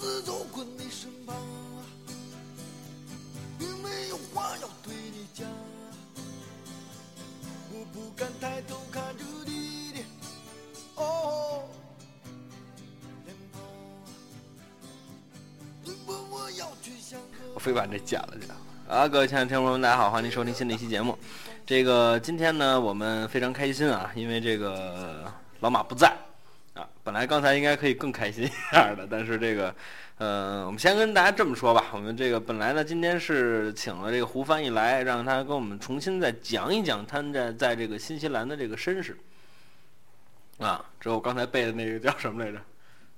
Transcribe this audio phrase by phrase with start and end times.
[0.00, 1.34] 自走过你身旁
[3.58, 5.46] 没有话要对你讲。
[7.72, 10.00] 我不敢抬头看着你的
[10.96, 11.62] 哦
[17.54, 18.46] 我非把这剪了去
[18.88, 21.18] 啊各位亲爱的听众朋友们大家好欢迎收听新的一期节目
[21.66, 25.30] 这个今天呢我们非常开心啊因为这个
[25.60, 26.16] 老马不在
[27.18, 29.74] 来刚才应该可以更开心一点的，但是这个，
[30.18, 31.86] 呃，我们先跟大家这么说吧。
[31.92, 39.16] 我们这个本来呢，今天是请了这个胡翻译来，让他跟我们重新再讲一讲他在在这个新西兰的这个身世。
[40.58, 42.58] 啊，之后刚才背的那个叫什么来着？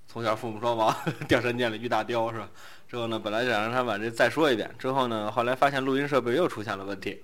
[0.09, 0.95] 从小父母双亡，
[1.29, 2.49] 掉山涧里遇大雕是吧？
[2.89, 7.23] 之后呢，本来想让他把这再说一遍，之后呢，后来发现录音设备又出现了问题。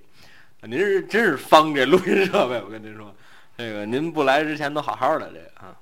[0.61, 3.14] 您是真是方这录音设备，我跟您说，
[3.56, 5.77] 这个您不来之前都好好的这个啊，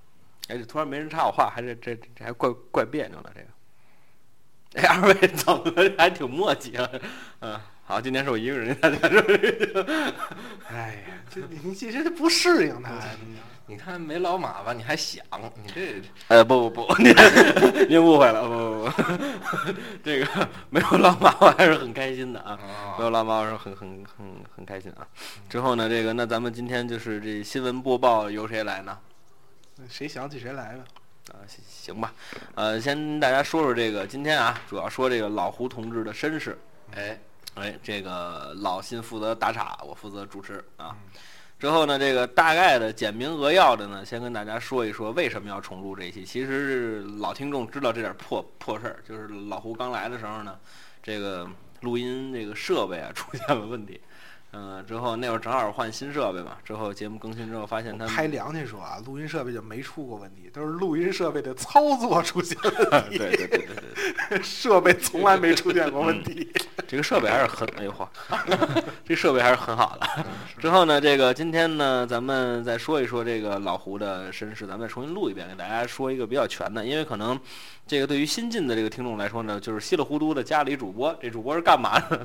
[0.49, 3.49] 哎，这突然没人插我话，还是这这还怪怪别扭的这个。
[4.75, 5.73] 哎，二位怎么？
[5.97, 6.91] 还挺磨叽啊。
[7.41, 10.05] 嗯，好，今天是我一个人在这。
[10.69, 12.93] 哎呀， 这你这这不适应他。
[13.67, 14.75] 你看没老马吧？
[14.75, 15.25] 你还想
[15.63, 16.03] 你这？
[16.29, 17.15] 呃，不不不，您
[17.89, 19.73] 您误会了，不不不，
[20.05, 22.59] 这个没有老马我还是很开心的啊，
[22.99, 25.07] 没有老马我是很很很很开心啊。
[25.49, 28.99] 之后呢，这个那咱们今天就是这新闻播报由谁来呢？
[29.89, 30.85] 谁想起谁来吧。
[31.33, 32.13] 啊，行行吧，
[32.55, 36.59] 呃，先跟大家说说这个今天啊，主要说这个老胡同志的身世。
[36.95, 37.19] 哎
[37.55, 40.95] 哎，这个老辛负责打岔，我负责主持啊。
[41.59, 46.27] 之后呢，这个大概的简明扼要的呢，先跟大家说一说为什么要重录这一期。
[46.27, 50.59] 其实老听众知道这点破破事儿，就是老胡刚来的时候呢，
[51.03, 51.49] 这个
[51.81, 53.99] 录音这个设备啊出现了问题。
[54.57, 63.19] 嗯，之后那会儿正好换新设备嘛，之后节目更新之后发现他拍良心说啊，录音设备就没出过问题，都是录音设备的操作出现问题。
[63.19, 63.67] 对对对对
[64.31, 66.49] 对， 设备从来没出现过问题。
[66.87, 68.07] 这个设备还是很哎呦嚯，
[69.05, 70.25] 这设备还是很好的。
[70.59, 77.39] 之后呢，这个今天呢，咱们再说一说这个老胡的身世，咱们再重新录一遍，给大家说一个比较全的，因为可能
[77.87, 82.25] 这个对于新进的这个听众来说呢，就是稀里糊涂的家里主播，这主播是干嘛的？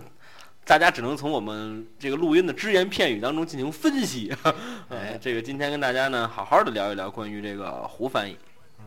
[0.65, 4.31] 大家只能从我们这个录音的只言片语当中进行分析。
[4.89, 8.37] 哎，这个今天跟大家呢好好的聊一聊关于这个胡翻译。
[8.77, 8.85] 嗯，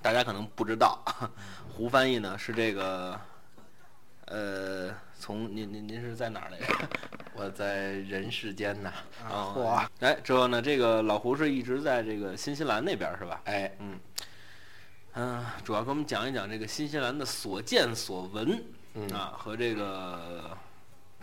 [0.00, 1.02] 大家可能不知道，
[1.68, 3.20] 胡翻译呢是这个，
[4.26, 6.88] 呃，从您您您是在哪儿来着？
[7.34, 8.92] 我在人世间呐。
[9.28, 9.84] 啊，嚯！
[9.98, 13.40] 哎，之后呢，这个老胡是一直在这个新西兰那边是吧？
[13.46, 13.98] 哎，嗯，
[15.14, 18.64] 嗯，主要给我们讲一讲这个新西兰的所见所闻
[19.12, 20.56] 啊和这个。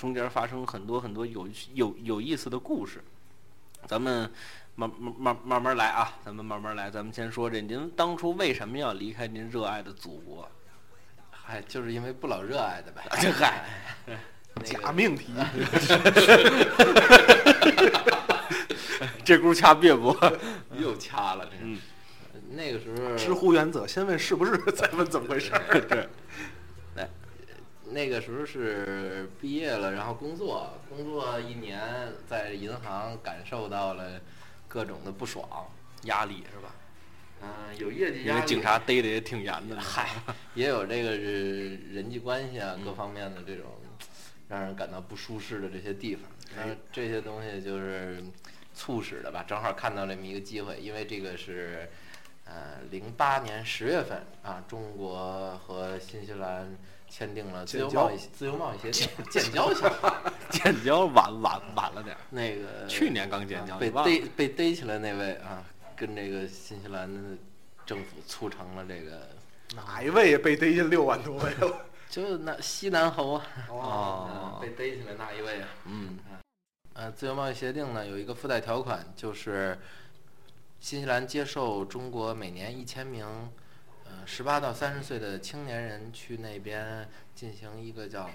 [0.01, 3.03] 中间发生很多很多有有有意思的故事，
[3.85, 4.27] 咱们
[4.73, 6.89] 慢慢慢慢慢来啊，咱们慢慢来。
[6.89, 10.49] 咱们先说这，您当初为什么要离开您热爱的祖国？
[11.29, 13.03] 嗨，就是因为不老热爱的呗。
[13.21, 13.63] 这嗨，
[14.63, 15.33] 假命题。
[19.23, 20.17] 这轱掐别不，
[20.79, 21.51] 又掐了这。
[21.61, 21.77] 嗯，
[22.49, 25.51] 那个时候知乎原则，先问是不是，再问怎么回事。
[25.87, 26.09] 对。
[27.91, 31.79] 那个时候是毕业了，然后工作，工作一年，
[32.27, 34.19] 在银行感受到了
[34.67, 35.69] 各种的不爽、
[36.03, 36.75] 压力，是吧？
[37.41, 38.29] 嗯，有业绩压力。
[38.29, 39.75] 因为警察逮的也挺严的。
[39.81, 40.09] 嗨，
[40.55, 43.65] 也有这个是人际关系啊，各方面的这种
[44.47, 46.29] 让人感到不舒适的这些地方。
[46.55, 48.23] 然后这些东西就是
[48.73, 49.43] 促使的吧？
[49.47, 51.89] 正好看到这么一个机会，因为这个是
[52.53, 56.75] 呃零八年十月份啊，中国和新西兰。
[57.13, 62.21] 签订了自由贸易自由贸易协定，建交去了， 建交晚晚晚了点儿。
[62.29, 65.61] 那个去年刚建交，被逮被逮起来那位啊，
[65.93, 67.37] 跟这个新西兰的
[67.85, 69.27] 政府促成了这个。
[69.75, 71.85] 哪一位被逮进六万多位了？
[72.09, 75.67] 就那西南侯啊，哦，被逮起来那一位啊。
[75.87, 76.17] 嗯，
[76.93, 79.77] 呃，自由贸易协定呢有一个附带条款，就是
[80.81, 83.25] 新西兰接受中国每年一千名。
[84.03, 88.29] 呃十八到三十岁的青年人去那边进行一个叫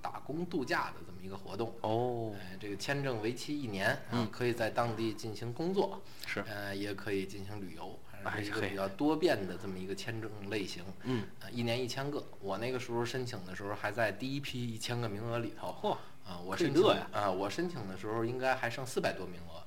[0.00, 15.92] 打工度假的这么一个活动哦，哎，这个签证为期一年，嗯，可以在当地进行工作，是，呃，也可以进行旅游，还是一个比较多变的这么一个签证类型，嗯，一年一千个，我那个时候申请的时候还在第一批一千个名额里头，嚯，
[16.28, 16.82] 啊，我申请
[17.12, 19.58] 啊，我申请的时候应该还剩四百多名额，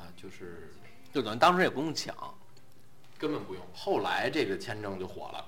[0.00, 0.72] 啊，就是，
[1.12, 2.14] 就等于当时也不用抢。
[3.18, 5.44] 根本不用，后来这个签证就火了，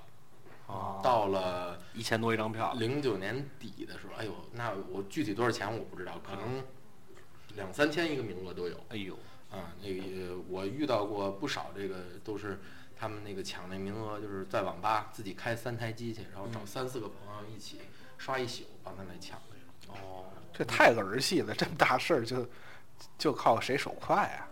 [0.67, 2.75] 啊，到了一千多一张票。
[2.75, 6.63] 零九年底的时候，哎呦，那我具体多少钱我不知道，可能
[7.57, 8.79] 两三千一个名额都有。
[8.91, 9.15] 哎呦，
[9.51, 12.61] 啊，那个我遇到过不少，这个都是
[12.95, 17.81] 他们那个抢那名额，就是在网吧自己开三台机器，然后找三四个朋友一起
[18.19, 19.57] 刷一宿，帮他来抢这
[19.87, 19.97] 种。
[19.97, 22.47] 哦，这太儿戏了，这么大事儿就
[23.17, 24.52] 就靠谁手快啊？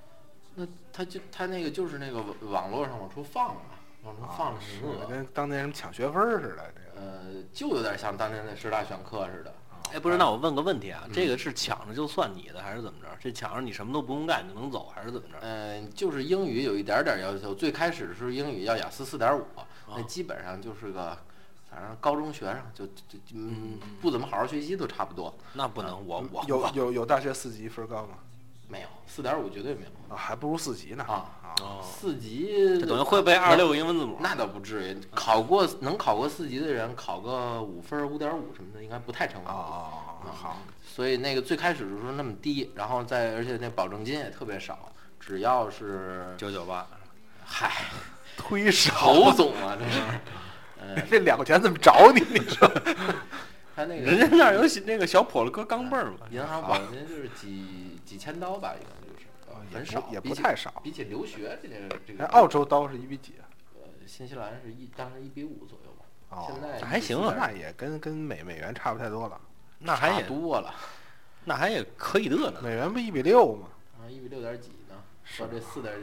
[0.61, 3.63] 那他就他那个就是那个网络上往出放嘛，
[4.05, 6.71] 往出放的挺恶，跟当年什么抢学分儿似的。
[6.75, 9.55] 这个呃，就有点像当年的十大选课似的。
[9.95, 13.09] 哎，不是，那我问个问题啊，这个是抢着就算你的，还是怎么着？
[13.19, 15.39] 这抢着你什么都不用干就能走，还是怎么着？
[15.41, 19.45] 嗯，就是英语有一点点要求，最开始的时候英语要雅思四点五，
[19.89, 21.17] 那哦基本上就是个，
[21.71, 25.35] 反正高中学生就就就嗯不怎么好好学习都差不多。
[25.55, 28.19] 那不能，我我有有有大学四级分高吗？
[28.71, 31.05] 没有四点五绝对没有啊，还不如四级呢。
[31.09, 34.19] 啊，啊，哦，四级这等于会背二十六个英文字母。
[34.21, 39.51] 那倒不至于，考过能考过四级的人，考个五分五点五什么的，应该不太成问题。
[39.51, 46.87] 哦哦哦，好，所以那个最开始的时候那么低，然后再而且那保证金也特别少，只要是九九八，
[47.45, 47.71] 嗨
[48.37, 49.33] 推手侯。
[49.33, 50.01] 总啊，这是，
[50.81, 52.21] 嗯，这两块钱怎么找你？
[52.31, 52.71] 你说
[53.81, 56.27] 他那个人家那儿有小那个小破了搁钢镚儿嘛。
[56.31, 63.49] 银行保证金就是几几千刀吧，应该就是很少，也不太少比起留学这个这个哎，澳洲刀是一比几啊？
[63.77, 69.41] 呃新西兰是一当时一比五左右吧，哦现在还行啊那也跟跟美美元差不太多了。
[69.79, 70.75] 那还也多了
[71.45, 72.53] 那还也可以的呢。
[72.63, 73.69] 美元不一比六吗？
[73.99, 74.75] 啊，一比六点几呢，
[75.37, 75.95] 说这四点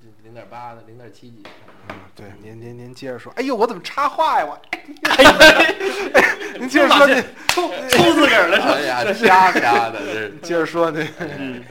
[0.00, 1.42] 几零点八的零点七几，
[1.88, 3.30] 嗯，对，您您您接着说。
[3.36, 4.46] 哎呦，我怎么插话呀？
[4.46, 4.60] 我，
[5.10, 5.30] 哎呀，
[6.58, 8.72] 您接着说，您抽抽自个儿了是吧？
[8.74, 10.30] 哎呀，啪啪的这。
[10.46, 11.62] 接着说那嗯，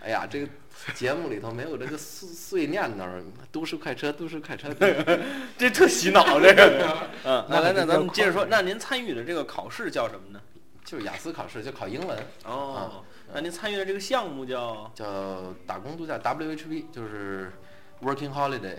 [0.00, 0.48] 哎呀，这个
[0.94, 4.68] 节目里头没有这个碎碎念头儿，都市快车，都市快车。
[5.56, 7.08] 这特洗脑这个。
[7.24, 10.40] 嗯，那来，那咱们接着说，那您参与的这个考试叫什么呢？
[10.84, 17.52] 就是雅思考试就考英文，哦，那您参与的这个项目叫叫打工度假 WHB，就是
[18.00, 18.78] Working Holiday。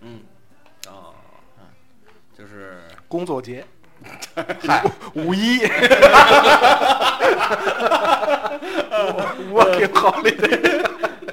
[0.00, 0.20] 嗯，
[0.88, 1.14] 哦，
[2.36, 3.64] 就是工作节，
[4.66, 4.84] 嗨，
[5.14, 5.60] 五一，
[9.52, 10.86] working holiday。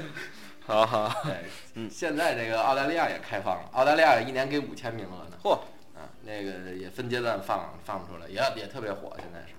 [0.65, 1.33] 好好，对，
[1.75, 5.37] 嗯现在这个澳大利亚也开放了，澳大利亚一年给五千名额呢。
[5.43, 5.53] 嚯，
[5.95, 9.55] 啊，那个也分阶段放放出来，也也特别火，现在是。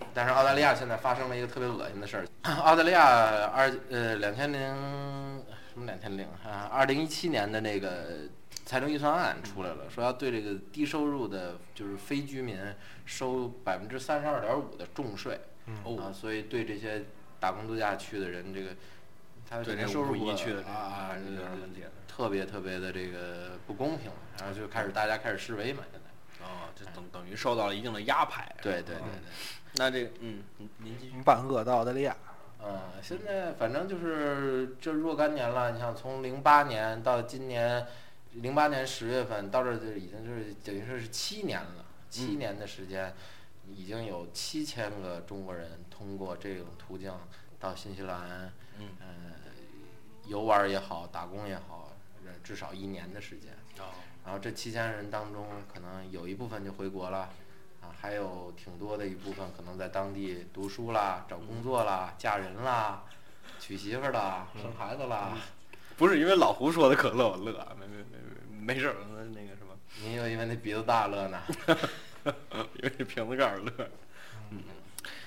[0.00, 0.06] 嗯。
[0.14, 2.26] 但是澳大利亚现在发生了一个特别恶心的事儿，
[2.62, 4.60] 澳大利亚二呃两千零
[5.72, 8.28] 什么两千零啊，二零一七年的那个
[8.64, 12.58] 财政预算案出来了，说要对这个低收入的，就是非居民
[13.06, 15.40] 收百分之三十二点五的重税。
[15.84, 17.04] 哦啊，所以对这些
[17.38, 18.70] 打工度假去的人，这个
[19.48, 21.90] 他对这肯定收入不五一去的这啊，有这个点问题了。
[22.08, 26.44] 特别特别的这个不公平，然后就开始大家开始示威嘛，现在。
[26.44, 28.42] 哦，这等等于受到了一定的压迫。
[28.60, 29.04] 对对对对。
[29.74, 31.14] 那这个，嗯，您您继续。
[31.24, 32.16] 万恶的澳大利亚，
[32.62, 37.86] 嗯，现在反正就是这若干年了，你像从零八年到今年，
[38.32, 42.38] 零八年十月份到这儿就已经就是等于说是七年了，七嗯。
[42.38, 43.14] 年的时间，
[43.68, 47.12] 已经有七千个中国人通过这种途径
[47.58, 48.88] 到新西兰，嗯。
[49.00, 49.06] 呃，
[50.26, 51.92] 游玩也好，打工也好，
[52.26, 53.52] 呃至少一年的时间。
[53.78, 57.30] 哦，然后这七千人当中，可能有一部分就回国了，
[57.80, 63.04] 啊，还有挺多的一部分可能在当地读书啦、找工作啦、嫁人啦、
[63.58, 65.32] 娶媳妇儿啦、生孩子啦。
[65.96, 71.40] 不是因为老胡说的可乐我乐，没没没没事儿，那那个什么，您又因为那鼻子大乐呢？
[72.24, 73.72] 因为这瓶子盖儿乐。
[74.50, 74.62] 嗯，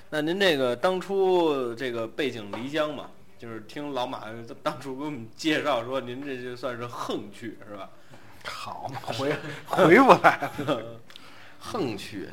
[0.10, 4.24] 那您这个当初这个背井离乡嘛，就是听老马
[4.62, 7.90] 当初给我们介绍说，您这就算是横去是吧？
[8.46, 11.00] 好嘛，回 回不来了。
[11.64, 12.28] 横去，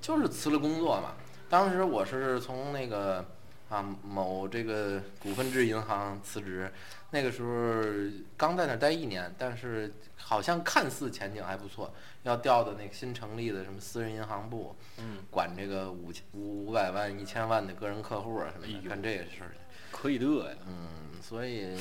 [0.00, 1.14] 就是辞了工作嘛。
[1.48, 3.26] 当时我是从那个
[3.68, 6.72] 啊某这个股份制银行辞职，
[7.10, 7.82] 那个时候
[8.36, 19.50] 刚在那儿待一年，但是好像看似前景还不错，要调到那个新成立的什么私人银行部，嗯，管这个五千五五百万、一千万的个人客户啊什么的，干这个事儿。
[19.90, 20.56] 可以的呀。
[20.68, 20.88] 嗯，
[21.20, 21.76] 所以，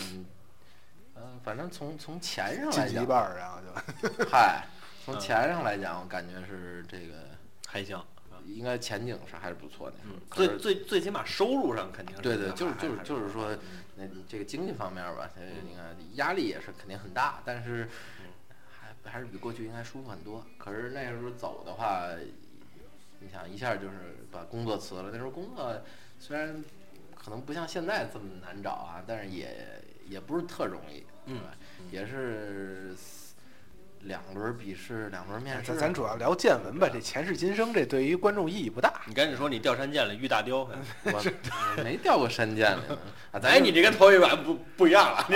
[1.16, 4.66] 嗯，反正从从钱上晋级一来讲，半儿然后就嗨，
[5.12, 7.30] 从嗯钱上来讲，我感觉是这个。
[7.72, 8.04] 还行，
[8.48, 9.98] 应该前景是还是不错的。
[10.04, 13.56] 嗯，最最最起码收入上肯定是对对，就是就是就是说，
[13.96, 17.88] 那这个经济方面吧，它你看压力也是肯定很大，但是
[18.72, 20.44] 还还是比过去应该舒服很多。
[20.58, 22.08] 可是那时候走的话，
[23.20, 25.80] 你想一下就是把工作辞了，那时候工作
[26.18, 26.64] 虽然
[27.16, 31.40] 可能不像现在这么难找啊，但是也也不是特容易，嗯？
[31.92, 32.96] 也是
[34.04, 35.72] 两轮笔试，两轮面试。
[35.74, 39.02] 咱咱主要聊见闻吧，这前世今生这对于观众意义不大。
[39.06, 40.60] 你赶紧说你掉山涧了，遇大雕。
[41.04, 41.12] 我
[41.78, 42.98] 我没掉过山涧里呢
[43.32, 43.40] 啊！
[43.40, 45.26] 咱哎，你这跟头一晚不不一样了。
[45.30, 45.36] 你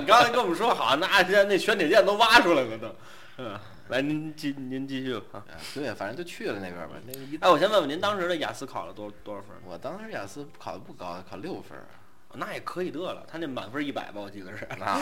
[0.00, 2.94] 你刚才跟我们说好，那那那玄铁剑都挖出来了都。
[3.38, 5.20] 嗯，来您继您继续
[5.74, 6.94] 对，反正就去了那边吧。
[7.06, 9.50] 那个一，哎，我先问问您当时的雅思考了多多少分？
[9.66, 11.86] 我当时雅思考的不高，考六分儿。
[12.36, 14.66] 那也可以得了，他那满分一百吧，我记得是。
[14.78, 14.98] 那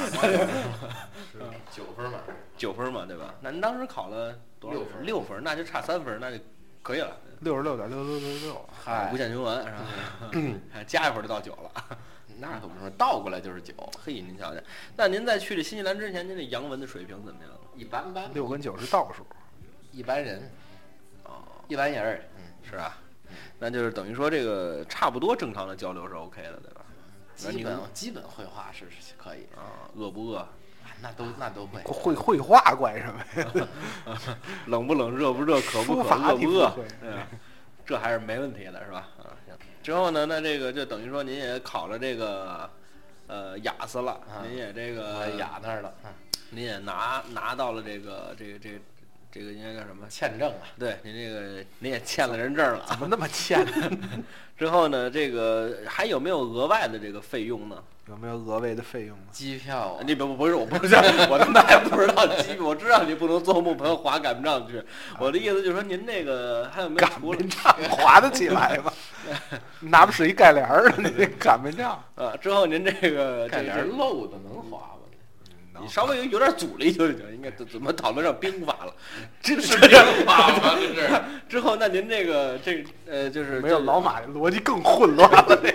[1.70, 2.34] 九分满分。
[2.56, 3.34] 九分嘛，对吧？
[3.40, 6.38] 那您当时考了多少六分六分，那就差三分，那就
[6.82, 7.16] 可以了。
[7.40, 9.84] 六十六点六六六六，嗨无，限循环是吧？
[10.72, 11.98] 还加一分就到九了。
[12.38, 13.74] 那可不是，倒过来就是九，
[14.04, 14.60] 嘿，您瞧瞧，
[14.96, 17.50] 那您在去这新西兰之前，您这洋文的水平怎么样？
[17.76, 19.26] 一般般，六跟九是倒数。
[19.90, 20.50] 一般人，
[21.24, 22.98] 哦，一般人儿，嗯，是吧？
[23.58, 26.80] 那就是等于说这个差不多正常的交流是 OK 的，对吧？
[27.44, 30.38] 那基本基本绘画是是可以的，啊，饿不饿？
[30.38, 30.48] 啊
[31.00, 31.82] 那都那都会。
[31.82, 33.68] 会绘画怪什么呀？
[34.66, 35.16] 冷不冷？
[35.16, 35.60] 热不热？
[35.60, 36.14] 渴不书渴？
[36.14, 36.72] 饿不饿？
[37.84, 39.08] 这还是没问题的，是吧？
[39.18, 39.54] 啊，行。
[39.82, 42.70] 之后呢，那这个就等于说您也考了这个
[43.26, 46.10] 呃雅思了，啊您也这个雅那儿了，嗯
[46.50, 48.78] 您也拿拿到了这个这个这个
[49.32, 50.06] 这个应该叫什么？
[50.10, 52.88] 欠证啊，对，您这个您也欠了人证了啊。
[52.90, 53.90] 怎么那么欠呢？
[54.58, 57.82] 之后呢，这个还有没有额外的这个费用呢？
[58.08, 59.24] 有没有额外的费用呢？
[59.32, 60.94] 机票啊你不不是，我不是，
[61.30, 64.82] 我他妈还不知道机，我知道你不能坐木盆滑赶不上去。
[65.18, 68.92] 我的意思就是说，您那个还有没有擀除了面杖 划得起来吗？
[69.80, 71.92] 拿不是一盖帘儿的，你这擀面杖。
[72.16, 72.36] 啊？
[72.36, 75.01] 之后您这个盖帘儿漏的能滑吗？
[75.82, 78.94] 你稍微有有点阻力就行，应该怎怎么讨论上兵法了？
[79.40, 79.90] 这是兵
[80.24, 80.76] 法吗？
[80.76, 81.22] 这是。
[81.48, 85.60] 之后那您这个这呃就是没有老马的逻辑更混乱了。
[85.62, 85.74] 这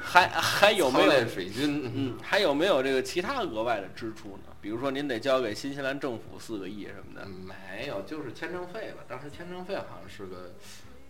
[0.00, 1.90] 还还有没有水军？
[1.94, 4.44] 嗯还有没有这个其他额外的支出呢？
[4.60, 7.26] 比如说您得交给新西兰政府四个亿什么的。
[7.26, 9.04] 没有，就是签证费吧。
[9.08, 10.54] 当时签证费好像是个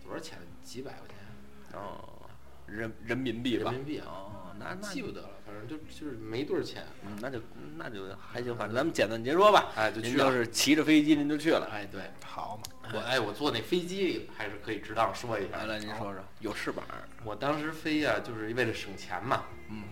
[0.03, 0.37] 多少钱？
[0.63, 2.03] 几百块钱哦，
[2.67, 3.71] 人人民币吧？
[3.71, 6.85] 人民币啊哦，那那记不得了，反正就就是没多少钱。
[7.05, 7.39] 嗯，那就
[7.77, 9.71] 那就还行，反正咱们简单结说吧。
[9.75, 10.13] 哎，就去了。
[10.13, 11.69] 您就是骑着飞机您就去了。
[11.71, 15.65] 哎，对，好嘛，我哎，我坐那飞机还是可以值当说一下来。
[15.65, 16.83] 来，您说说，有翅膀，
[17.23, 19.43] 我当时飞呀、就是为了省钱嘛。
[19.69, 19.83] 嗯，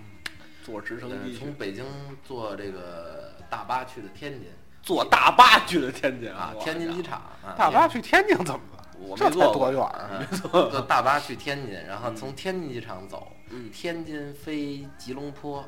[0.64, 1.86] 坐直升呃机从，北京
[2.24, 4.50] 坐这个大巴去的天津
[4.82, 8.88] 坐大巴去的天津啊，天津机场啊，大巴去天津怎么了？
[9.00, 9.54] 我没坐过。
[9.54, 10.00] 多远儿？
[10.00, 13.72] 啊，坐大巴去天津，然后从天津机场走，嗯。
[13.72, 15.64] 天津飞吉隆坡，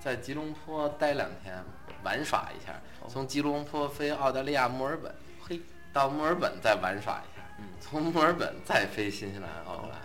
[0.00, 1.62] 在吉隆坡待两天，
[2.02, 5.60] 玩耍一下，从吉隆坡飞澳大利亚墨尔本，嘿，
[5.92, 7.64] 到墨尔本再玩耍一下，嗯。
[7.80, 9.98] 从墨尔本再飞新西兰、奥克兰，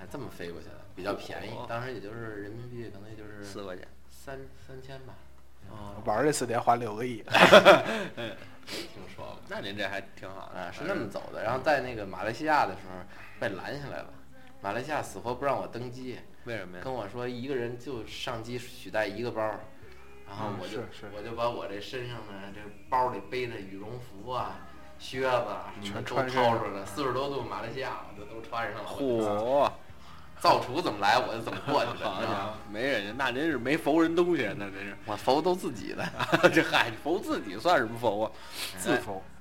[0.00, 3.86] 哎，这么飞过去的，比较便宜哦，当时也就是人民币可能也就是四块钱。
[4.10, 5.14] 三三千吧，
[5.70, 7.22] 哦，玩儿这四天花六个亿，
[8.66, 9.38] 听说过。
[9.48, 10.60] 那您这还挺好的。
[10.60, 11.42] 啊，是那么走的。
[11.42, 13.02] 然后在那个马来西亚的时候
[13.40, 14.12] 被拦下来了，
[14.60, 16.82] 马来西亚死活不让我登机，为什么呀？
[16.82, 19.42] 跟我说一个人就上机取带一个包，
[20.26, 24.66] 然后嗯我就是是我就把我这身上的这包里背的羽绒服啊、
[24.98, 26.84] 靴子啊什么全都掏出来。
[26.86, 28.88] 四十多度马来西亚，我就都穿上了。
[28.88, 29.70] 嚯，
[30.40, 34.96] 造厨怎么来我就怎么过去的，好你知道吗家伙，没人家，那您是没服人东西，那真是。
[35.04, 36.02] 我服都自己的。
[36.50, 38.32] 这嗨，服自己算什么服啊？
[38.78, 39.22] 自服。
[39.22, 39.37] 哎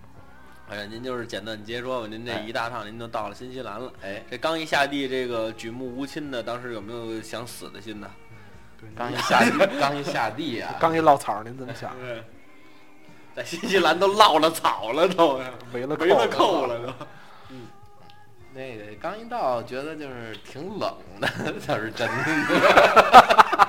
[0.75, 3.91] 呀，您就是简单结说吧，您这哎一大趟您都到了新西兰了。
[4.03, 8.09] 哎，这刚一下地，这个举目无亲的，当时有没有想死的心呢？
[8.95, 11.95] 刚一下地， 刚一下地啊，刚一落草，您怎么想？
[11.99, 12.23] 对，
[13.35, 15.41] 在新西兰都落了草了，都
[15.73, 16.93] 围了围了扣扣了都。
[17.49, 17.67] 嗯
[18.53, 21.27] 那个刚一到，觉得就是挺冷的，
[21.67, 23.67] 倒是真的。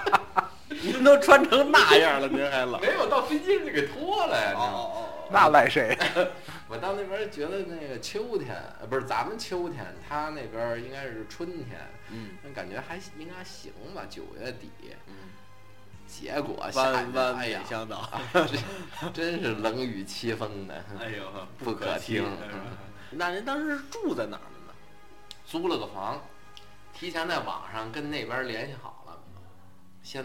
[0.81, 2.81] 您都穿成那样了，您还冷？
[2.81, 4.49] 没有到飞机上就给脱了呀！
[4.49, 5.99] 你知道吗哦那赖谁？
[6.69, 14.71] 我到那边觉得那个秋天，呃，不是咱们秋天，他那边应该是春天，嗯那感觉还应该行吧，九月底。
[15.07, 15.15] 嗯，
[16.07, 17.63] 结果下雨，弯弯哎呀，
[19.15, 21.25] 真是冷雨凄风的，哎呦，
[21.59, 22.25] 不可听。
[23.11, 24.75] 那您当时是住在哪儿呢？
[25.47, 26.21] 租了个房，
[26.93, 29.19] 提前在网上跟那边联系好了，
[30.03, 30.23] 先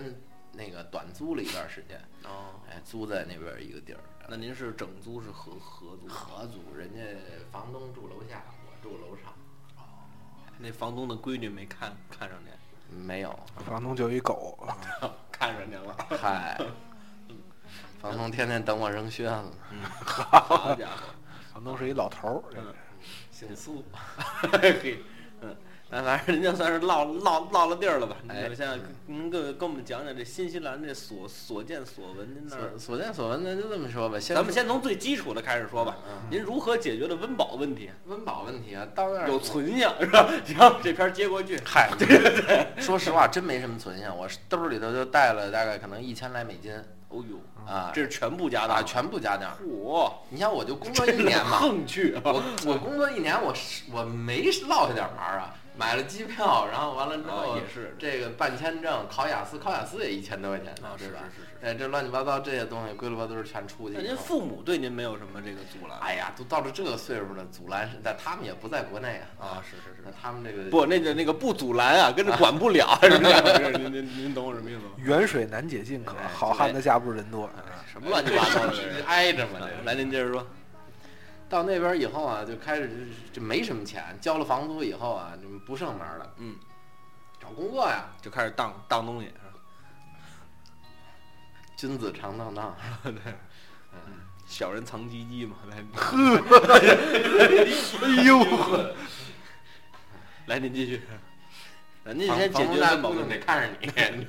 [0.52, 4.00] 那个短租了一段时间，哦，哎，租在那边一个地儿。
[4.27, 6.08] 那您是整租是合合租？
[6.08, 7.01] 合租，人家
[7.51, 9.34] 房东住楼下，我住楼上。
[10.58, 12.51] 那房东的闺女没看看上您？
[13.06, 14.58] 没有，房东就一狗，
[15.32, 15.96] 看上您了。
[16.20, 16.60] 嗨，
[18.00, 21.13] 房东天天等我扔靴子，嗯， 好家伙，
[21.53, 22.44] 房东是一老头儿。
[22.56, 22.74] 嗯
[23.30, 23.84] 姓苏。
[24.62, 25.03] 嘿，
[25.94, 28.18] 嗯，那反正人家算是落落落了地儿了吧？
[28.28, 35.98] 哎您现在您跟跟我们讲讲这新西兰这所所见所闻，您那儿所所见所闻咱就这么说吧，先咱们先从最基础的开始说吧。
[36.08, 37.92] 嗯您如何解决的温饱问题？
[38.06, 40.28] 温饱问题啊，到那儿有存性是吧？
[40.46, 41.60] 行，这篇接过去。
[41.64, 46.74] 嗨， 对说实话，真没什么存性，我兜里头就带了大概可能一千来美金
[47.10, 49.56] 哦呦，啊，这是全部加的啊全部加点儿。
[49.64, 52.22] 嚯，你像我就工作一年嘛，横去啊！
[52.26, 61.20] 我我工作一年，我是我没落下点儿玩儿啊，买了机票，然后完了之后啊也是这个办签证、考雅思，考雅思也一千多块钱呢啊，对吧？
[61.34, 64.01] 是是是哎，这乱七八糟这些东西归了吧都是全出去那。
[64.01, 65.98] 您父母对您没有什么这个阻拦？
[66.00, 69.46] 哎呀，都到了这个岁数了，阻拦是，但他们也不在国内啊。
[69.46, 73.72] 啊，是是那是，他们这个不，那个那个不阻拦啊，跟着管不了， 是不是？
[73.77, 74.92] 您您您懂我什么意思吗？
[74.98, 77.50] 远水难解近渴哎，好汉的架不住人多。
[77.92, 78.74] 什么乱七八糟的？
[79.08, 80.46] 挨着嘛，来，您接着说。
[81.54, 86.34] 到那边以后啊，就开始就就没什么钱，交了房租以后啊，就不剩门了。
[86.38, 86.56] 嗯，
[87.40, 89.32] 找工作呀，就开始当当东西，
[91.78, 92.76] 君子常当当。
[94.48, 95.58] 小人藏鸡鸡嘛。
[95.70, 95.78] 来，
[98.02, 98.96] 哎呦呵，
[100.48, 101.04] 来您继续。
[102.06, 103.38] 来，您先解决温饱得问题。
[103.38, 104.28] 看着你，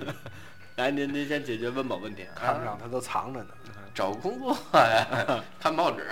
[0.77, 2.27] 来，您您先解决温饱问题。
[2.37, 3.55] 看不上他都藏着呢。
[3.95, 6.07] 找工作呀，看报纸。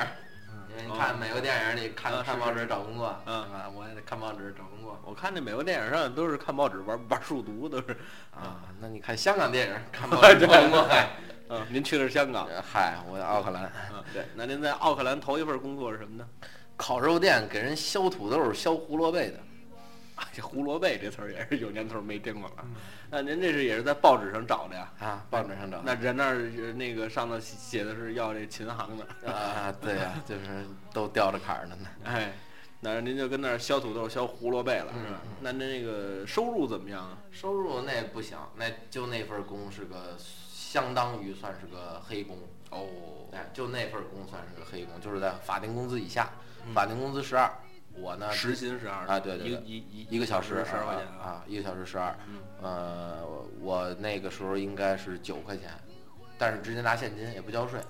[0.77, 3.45] 你哦看美国电影里看看报纸找工作，嗯？
[3.75, 7.97] 我也得看报纸找工作我看那美国电影上都是看报纸玩玩数独，都是。
[8.31, 8.63] 啊。
[8.81, 11.09] 那你看香港电影看报 纸找工作，嗨，
[11.51, 12.49] 嗯，您去的是香港。
[12.63, 14.25] 嗨，我在奥克兰嗯，对。
[14.35, 16.27] 那您在奥克兰头一份工作是什么呢？
[16.77, 19.35] 烤肉店给人削土豆、削胡萝卜的。
[20.17, 22.57] 啊，这胡萝卜这词儿也是有年头没听过了。
[22.65, 22.75] 嗯
[23.15, 24.91] 那您这是也是在报纸上找的呀？
[24.99, 25.83] 啊，报纸上找的。
[25.85, 30.65] 那人那儿呃那个上头写的是要这琴行的，啊，对呀、就是
[30.95, 31.89] 都吊着坎儿的呢。
[32.05, 32.33] 哎，
[32.81, 35.29] 那您就跟那儿削土豆、削胡萝卜了，是吧嗯？
[35.43, 37.19] 那那那个收入怎么样啊？
[37.31, 42.39] 收入那不行，那就那份工是个相当于算是个黑工。
[42.71, 42.87] 哦，
[43.33, 46.31] 哎，就那份工算是个黑工，就是在法定工资以下，
[46.73, 47.53] 法定工资十二，
[47.95, 52.15] 我呢时薪是二啊对对对一一一一个小时十二块钱啊，啊，一个小时十二。
[52.29, 55.71] 嗯呃，我我那个时候应该是九块钱，
[56.39, 57.81] 但是直接拿现金，也不交税。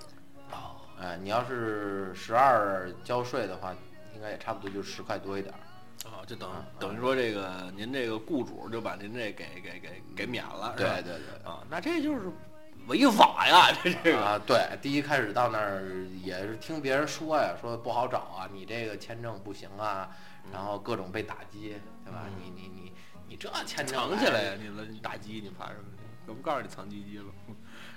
[0.51, 3.75] 哦，哎，你要是十二交税的话，
[4.15, 5.59] 应该也差不多就十块多一点儿。
[6.05, 11.49] 哦，就等啊等于说这个您这个雇主就把您这给给给给免了，对对对。
[11.49, 12.21] 啊，那这就是
[12.87, 15.83] 违法呀，这这个啊，对，第一开始到那儿
[16.23, 20.09] 也是听别人说呀，说不好找啊，你这个签证不行啊，
[20.51, 22.25] 然后各种被打击，对吧？
[22.37, 22.93] 你你你
[23.29, 25.85] 你这签证藏起来呀，你了你打击，你怕什么？
[26.27, 27.25] 我不告诉你藏鸡鸡了。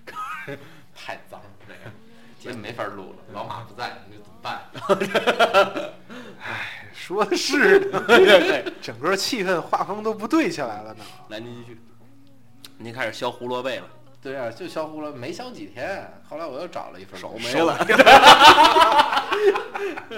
[0.95, 1.91] 太脏了，这个
[2.39, 4.63] 今天没法录了，老马不在，你这怎么办？
[6.43, 8.03] 哎说的是呢，
[8.81, 11.05] 整个气氛画风都不对起来了呢。
[11.29, 11.81] 来，您继续。
[12.79, 13.89] 您开始削胡萝卜了，
[14.27, 17.79] 对呀、就削胡萝卜，没削几天，后来我又找了一份工手没了。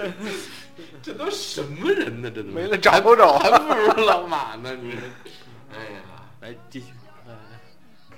[1.03, 2.31] 这都什么人呢？
[2.33, 4.93] 这都没了找不着还不如老马呢，你。
[5.71, 6.01] 哎呀，
[6.41, 6.87] 来继续。
[7.27, 7.33] 哎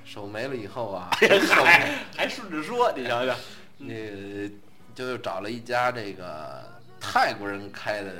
[0.05, 3.35] 手没了以后啊，还还顺着说，你瞧瞧。
[3.77, 4.49] 那个
[4.95, 6.63] 就又找了一家这个
[7.01, 8.13] 泰国人开的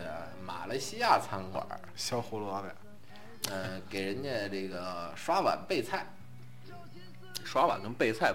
[0.46, 2.68] 马来西亚餐馆儿，削胡萝卜，
[3.50, 6.06] 呃，给人家这个刷碗备菜，
[7.44, 8.34] 刷碗跟备菜，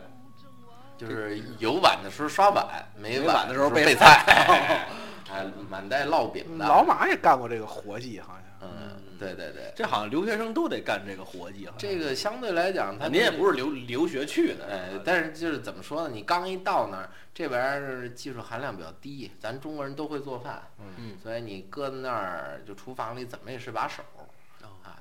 [0.96, 4.22] 就是有碗的时候刷碗，没没碗的时候备备菜，
[5.30, 6.66] 哎，满带烙饼的。
[6.66, 8.42] 老马也干过这个活计，好像。
[8.62, 11.78] 嗯，对对对，这好像留学生都得干这个活计，好像。
[11.78, 16.10] 这个相对来讲，他啊您也不是留留学去的，哎，但是就是怎么说呢？
[16.12, 24.02] 你刚一到那儿，这玩意儿技术含量比较低，咱中国人都会做饭，嗯，所以你搁在那儿就厨房里怎么也是把手。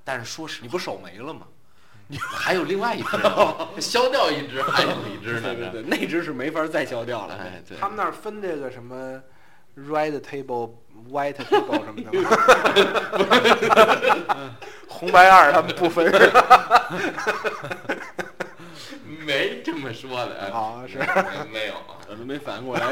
[0.03, 1.47] 但是说实话，你不手没了吗？
[2.20, 5.54] 还有另外一只呢， 削掉一只，还有一只呢。
[5.56, 7.36] 对对对，那只是没法再消掉了。
[7.36, 9.20] 哎，对，他们那儿分这个什么
[9.76, 10.72] red table、
[11.10, 12.30] white table 什么的吗？
[14.88, 16.06] 红白二他们不分？
[19.26, 21.06] 没这么说的，啊是没
[21.52, 21.74] 没有。
[22.08, 22.88] 我都没反应过来。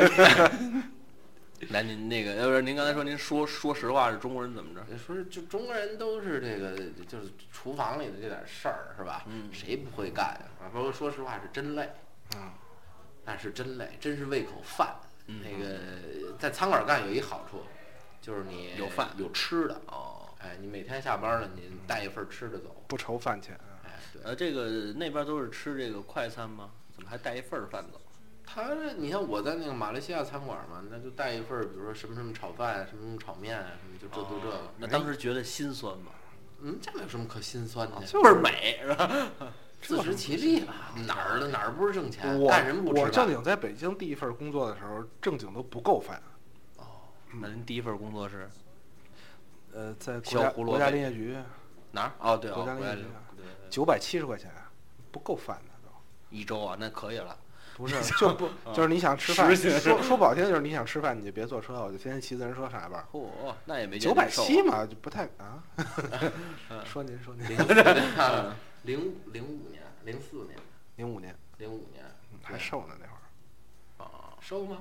[1.72, 4.98] 来，您那个，要不是您刚才说您说说实话是中国人怎么着？
[4.98, 6.76] 说是就中国人都是这个，
[7.08, 9.24] 就是厨房里的这点事儿是吧？
[9.28, 10.70] 嗯谁不会干啊？
[10.72, 11.84] 说说实话是真累，
[12.36, 12.54] 啊，
[13.26, 14.96] 那是真累，真是为口饭。
[15.28, 17.64] 嗯那个在餐馆干有一好处，
[18.22, 19.82] 就是你有饭有吃的。
[19.88, 22.84] 哦，哎，你每天下班了，你带一份吃的走。
[22.90, 23.58] 不愁饭钱。
[23.86, 26.72] 哎，对，呃，这个那边都是吃这个快餐吗？
[26.94, 28.00] 怎么还带一份饭走？
[28.54, 34.56] 他这你像我在那个马来西亚餐馆嘛，那就带一份儿，比如说什么什么炒饭，什么什么炒面，什么就这都这个。
[34.58, 36.12] 哦那当时觉得心酸吗？
[36.62, 39.10] 嗯，这没有什么可心酸的，倍儿美是吧？
[39.82, 40.94] 自食其力吧。
[41.08, 42.40] 哪儿的哪儿不是挣钱？
[42.40, 43.28] 我干什么不吃我正？
[43.28, 46.22] 经在北京第一份工作的时候，正经都不够饭。
[46.78, 46.86] 哦
[47.42, 48.48] 那您第一份工作是
[49.74, 51.36] 呃，在国家国家林业局
[51.92, 52.12] 哪儿？
[52.20, 53.04] 哦，对哦，国家林业局
[53.72, 54.52] 九百七十块钱，
[55.12, 55.90] 不够饭的都。
[56.30, 57.36] 一周啊，那可以了。
[57.76, 63.04] 不是就 不就是你想吃饭，说说不好听就是你想吃饭你就别坐车，我就天天骑自行车上下班。
[63.12, 63.26] 嚯，
[63.66, 65.64] 那也没九百七七嘛，就不太啊。
[66.86, 67.58] 说您说您，
[68.84, 70.58] 零零零五年、零四年、
[70.98, 73.14] 零五年零五年嗯还瘦呢那会
[74.06, 74.08] 儿，
[74.42, 74.78] 收吗？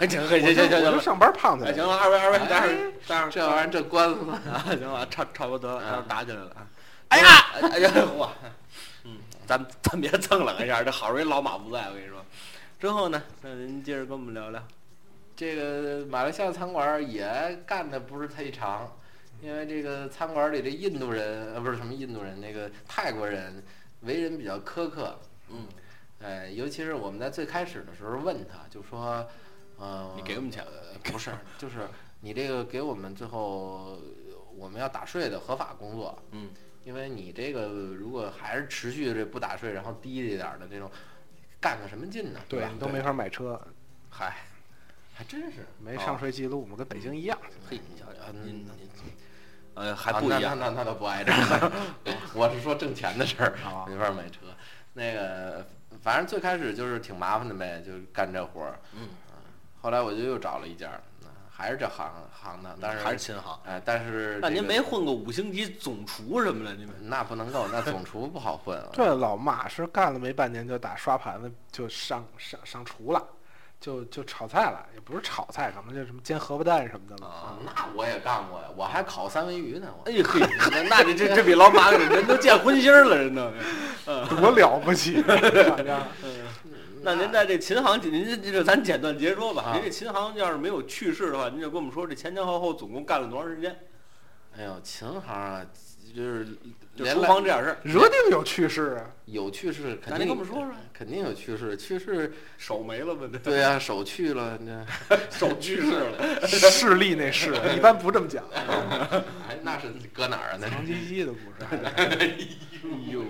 [0.00, 1.72] 行行行行行行，我就上班胖起来了。
[1.72, 6.66] 哎行了，二位二位，待会儿待会儿这玩意儿这官司，啊，行了，差差不多得了，待会儿嗯打起来了啊！
[7.08, 7.26] 哎呀，
[7.70, 8.50] 哎呀，嚯，嗯，
[9.46, 12.24] 咱咱别蹭冷一下，这好容易老马不在，我跟你说。
[12.78, 14.62] 之后呢，那您接着跟我们聊聊。
[15.34, 18.90] 这个马来西亚餐馆也干的不是太长，
[19.42, 23.62] 因为这个餐馆里这印度人呃不是什么印度人，那个泰国人
[24.00, 25.18] 为人比较苛刻，
[25.50, 25.66] 嗯，
[26.20, 29.26] 呃，尤其是我们在最开始的时候问他，就说，
[29.78, 31.86] 呃，你给我们钱呃不是，就是
[32.20, 33.98] 你这个给我们最后
[34.56, 36.48] 我们要打税的合法工作，嗯，
[36.86, 40.88] 因为你这个如果还是持续这不打税，然后低一点的这种，
[41.60, 42.38] 干个什么劲呢？
[42.38, 43.60] 吧对你都没法买车，
[44.08, 44.36] 嗨，
[45.12, 45.66] 还真是。
[45.80, 47.36] 没上税记录嘛，跟北京一样。
[47.68, 48.66] 嘿，你瞧瞧，嗯您
[49.74, 51.32] 呃还啊不一样，那那那那倒不挨着。
[52.32, 54.38] 我是说挣钱的事儿，啊没法买车。
[54.94, 55.66] 那个，
[56.00, 58.78] 反正最开始就是挺麻烦的呗，就干这活儿。
[58.94, 59.08] 嗯
[59.82, 60.90] 后来我就又找了一家
[61.56, 63.58] 还是这行行的，但是还是琴行。
[63.64, 66.74] 哎，但是那您没混个五星级总厨什么的？
[66.74, 68.78] 你们那不能够，那总厨不好混。
[68.92, 73.26] 这，老马是干了没半年就打刷盘子就上上上厨了，
[73.86, 77.28] 就就炒菜了，也不是炒菜，可能就什么煎荷包蛋什么的了。
[77.30, 79.86] 啊，那我也干过呀，我还烤三文鱼呢。
[79.96, 80.40] 我哎嘿，
[80.72, 83.48] 那那你这这比老马人都见荤腥了，人都。
[84.34, 85.22] 多了不起！
[87.02, 89.62] 那您在这琴行，您这这咱简短截说吧。
[89.62, 93.78] 啊您这琴行要是没有去世的话，您就跟我们说这前前后后总共干了多长时间？
[94.58, 95.64] 哎呦，琴行啊，
[96.12, 96.58] 就是
[96.96, 99.10] 就厨房这点事儿，惹定有趣事啊！
[99.26, 103.28] 有去世，肯那定您跟我们说说，肯定有去世，去世手没了吧？
[103.42, 104.86] 对呀、手去了，那
[105.30, 106.46] 手去世了。
[106.48, 108.44] 势力那势，一般不这么讲。
[108.50, 110.58] 哎，那是搁哪儿啊？
[110.60, 112.36] 那长是鸡鸡的故事，哎
[113.10, 113.24] 呦，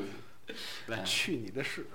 [0.86, 1.86] 来，去你的势！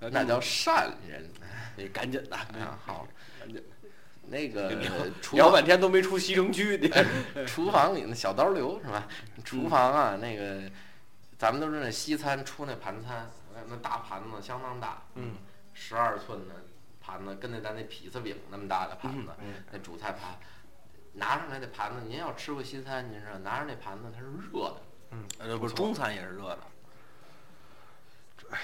[0.00, 1.28] 那叫善人。
[1.76, 2.36] 你赶紧的，
[2.84, 3.06] 好，
[3.38, 3.62] 赶紧。
[4.30, 4.70] 那个
[5.20, 6.90] 厨聊半天都没出西城区，你。
[7.46, 9.06] 厨房里那小刀流是吧？
[9.36, 9.44] 嗯。
[9.44, 10.62] 厨房啊，那个
[11.38, 15.34] 咱们都是那西餐出那盘餐，那那大盘子相当大，嗯，
[15.74, 16.54] 十二寸的
[17.00, 20.38] 盘子，跟那咱那披萨饼那么大的盘子，嗯那主菜盘。
[21.14, 24.76] 拿上来那盘子，您要吃过西餐，您知道，拿上那盘子它是热的，
[25.38, 26.58] 呃不是中餐也是热的，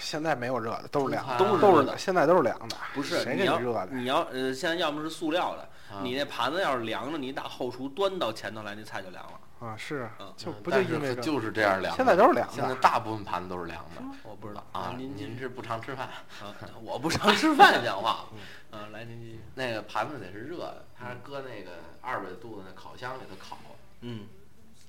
[0.01, 2.77] 现在没有热的，都是凉的，都是都是的现在都是凉的。
[2.95, 3.89] 不是谁你要给热的？
[3.93, 5.63] 你要呃现在要么是塑料的，
[5.95, 9.41] 啊你那盘子要是凉的，你打后厨端到前头来，那菜就凉了。
[9.61, 11.97] 啊，是嗯就嗯不就因为是就是这样凉的。
[11.97, 12.75] 现在都是凉现在。
[12.77, 14.93] 大部分盘子都是凉的我不知道啊。
[14.97, 16.07] 您您是不常吃饭，
[16.43, 18.27] 啊，我不常吃饭讲话。
[18.73, 19.41] 嗯，来您继续。
[19.55, 21.71] 那个盘子得是热的，它是搁那个
[22.03, 23.57] 二百度的那烤箱里头烤。
[24.01, 24.27] 嗯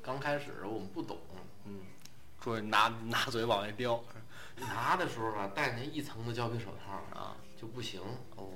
[0.02, 1.18] 刚开始我们不懂，
[1.66, 1.80] 嗯，
[2.42, 4.00] 注意拿拿嘴往外叼
[4.58, 7.36] 拿的时候吧，戴那一层的胶皮手套啊。
[7.58, 8.02] 就不行
[8.36, 8.50] 哦，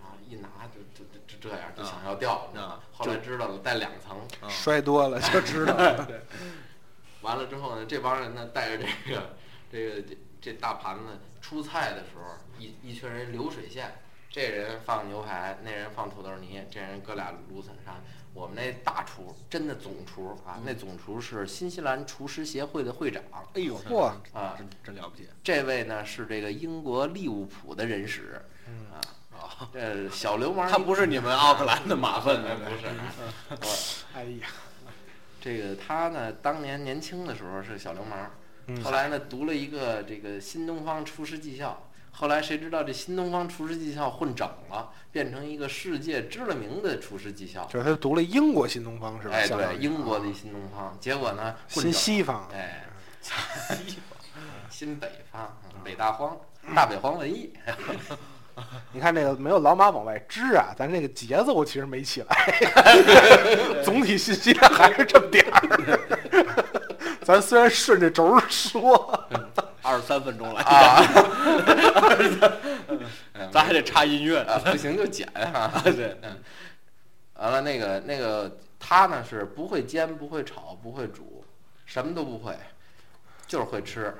[0.00, 2.80] 啊，一拿就就就就这样，就想要掉，你知道吗啊？
[2.92, 4.16] 后来知道了，戴两层。
[4.40, 6.08] 啊摔多了就知道了。
[7.22, 9.36] 完了之后呢，这帮人呢带着这个
[9.72, 13.92] 这个这这大盘子出菜的时候，一一群人流水线，
[14.30, 17.96] 这人放牛排，那人放土豆泥，这人搁俩芦笋上。
[18.34, 23.22] 我们那大厨真的总厨啊，那总厨是新西兰厨师协会的会长
[23.54, 25.28] 哎呦，嚯啊，真真了不起。
[25.42, 28.98] 这位呢是这个英国利物浦的人使嗯啊，
[29.32, 32.88] 啊，这小流氓 他不是你们奥克兰的马粪的， 不是。
[33.62, 34.48] 我哎呀，
[35.40, 38.30] 这个他呢，当年年轻的时候是小流氓，
[38.66, 47.64] 嗯后来呢读了一个这个新东方厨师技校，后来谁知道这新东方厨师技校混整了，变成一个世界知了名的厨师技校。
[47.64, 49.34] 就是他读了英国新东方是吧？
[49.34, 52.84] 哎，对，英国的啊新东方，结果呢，混新整西方，哎，
[54.70, 56.36] 新北方，北大荒，
[56.74, 57.52] 大北荒文艺
[58.92, 63.02] 你看这个没有老马往外支啊，咱这个节奏其实没起来，
[63.82, 66.63] 总体信息量还是这么点儿。
[67.24, 69.26] 咱虽然顺着轴儿说，
[69.82, 71.02] 二十三分钟了，啊，
[73.50, 74.72] 咱还得插音乐啊，呢。
[74.72, 75.72] 不行就剪啊。
[75.84, 76.38] 对，嗯，
[77.34, 81.44] 完了那个那个他呢是不会煎，不会炒，不会煮，
[81.86, 82.54] 什么都不会，
[83.46, 84.14] 就是会吃。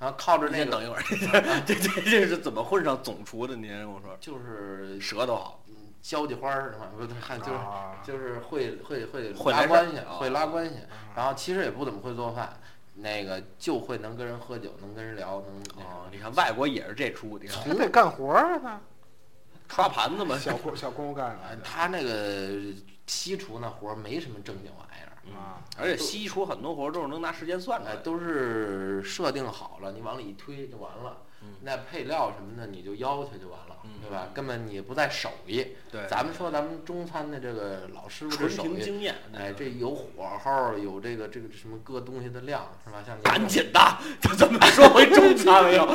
[0.00, 1.02] 然后靠着那个先等一会儿，
[1.64, 3.54] 这这这是怎么混上总厨的？
[3.54, 6.88] 您跟我说，就是舌头好，嗯交际花儿是吧？
[6.98, 10.76] 不对，还 就是啊就是会会会拉关系，啊会拉关系。
[11.14, 12.58] 然后其实也不怎么会做饭，
[12.96, 18.80] 那个就会能跟人喝酒，能跟人聊，能那哦，你看外国也是这出，你看还得干活儿呢，
[19.70, 22.74] 刷盘子嘛，小工小公务干哎啊他那个
[23.06, 27.96] 西厨那活儿没什么正经玩意儿，啊，而且西厨很多活儿都是能拿时间算出来。
[27.96, 31.18] 都是设定好了，你往里一推就完了。
[31.44, 34.28] 嗯那配料什么的你就要求就完了，嗯对吧？
[34.34, 35.64] 根本你不在手艺。
[35.90, 39.14] 对，咱们说咱们中餐的这个老师傅这纯手艺，经验。
[39.32, 40.04] 哎，这有火
[40.42, 43.02] 候，有这个这个什么搁东西的量，是吧？
[43.06, 45.88] 像你赶紧的，这怎么说回中餐了又？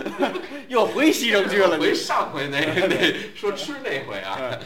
[0.68, 1.78] 又回西城去了？
[1.78, 4.58] 回上回那 那说吃那回啊，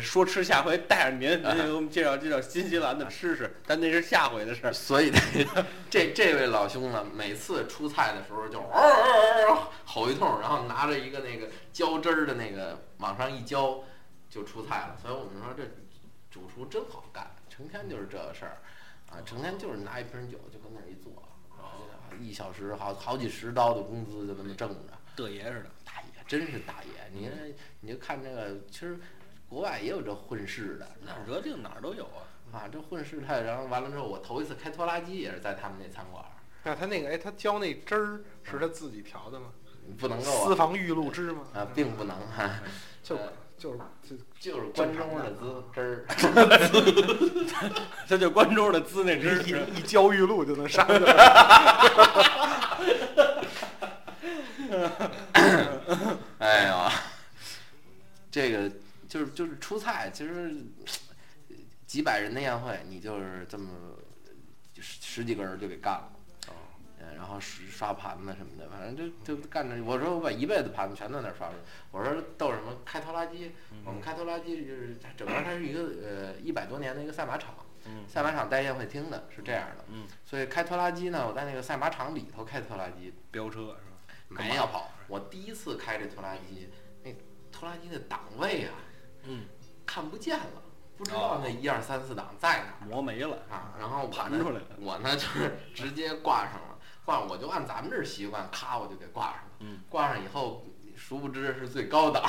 [0.00, 4.72] 说吃下回带着您，您给我们介绍介绍新西兰的吃食，但那是下回的事儿。
[4.72, 5.44] 所以这
[5.90, 13.82] 这这位老兄呢，每次出菜的时候就嗷嗷嗷吼一通，然后拿着一个那个浇汁儿的那个往上一浇，
[14.30, 14.96] 就出菜了。
[15.02, 15.64] 所以我们说这
[16.30, 18.58] 主厨真好干，成天就是这个事儿，
[19.10, 21.22] 啊，成天就是拿一瓶酒就跟那儿一坐，
[21.58, 21.74] 啊
[22.20, 24.76] 一小时好好几十刀的工资就那么挣着。
[25.16, 27.36] 嘚爷似的，大爷真是大爷，你看
[27.80, 28.98] 你就看这个，其实
[29.52, 32.24] 国外也有这混世的，哪儿得病哪儿都有啊。
[32.52, 36.32] 啊，这混世太，然后完了之后，我头一次开拖拉机也是在他们那餐馆儿，
[36.64, 39.48] 那他那个哎，他浇那汁儿是他自己调的吗？
[39.98, 41.42] 不能够啊，私房玉露汁吗？
[41.52, 42.50] 啊，并不能哈、
[43.04, 46.06] 就呃就是就就是关中的滋汁儿，
[48.08, 49.60] 这就关中的滋那汁一儿。
[49.74, 51.12] 一浇玉露就能上去了。
[56.38, 56.90] 哎呀，
[58.30, 58.70] 这个
[59.12, 60.56] 就是就是出菜，其实
[61.86, 63.68] 几百人的宴会，你就是这么
[64.76, 66.12] 十十几个人就给干了。
[66.48, 66.54] 哦
[66.98, 69.84] 嗯，然后刷刷盘子什么的，反正就就干着。
[69.84, 71.56] 我说我把一辈子盘子全在那儿刷着。
[71.90, 73.52] 我说逗什么开拖拉机？
[73.84, 79.84] 我们开拖拉机就是它整个它是一个呃一百多年的一个赛马场，嗯赛马场带宴会厅的是这样的。
[79.88, 84.38] 嗯，所以开拖拉机呢，我在那个赛马场里头开拖拉机，飙车是吧？
[84.38, 84.90] 干没有跑？
[85.06, 86.70] 我第一次开这拖拉机，
[87.02, 87.14] 那
[87.50, 88.72] 拖拉机的档位啊，
[89.24, 89.44] 嗯，
[89.86, 90.62] 看不见了，
[90.96, 93.74] 不知道哦那一二三四档在哪磨没了，啊。
[93.78, 94.66] 然后盘出来了。
[94.80, 99.50] 我呢就是直接挂上了，挂我就按咱们这儿习惯，咔我就给挂上了。
[99.60, 100.64] 嗯，挂上以后，
[100.96, 102.22] 殊不知是最高档，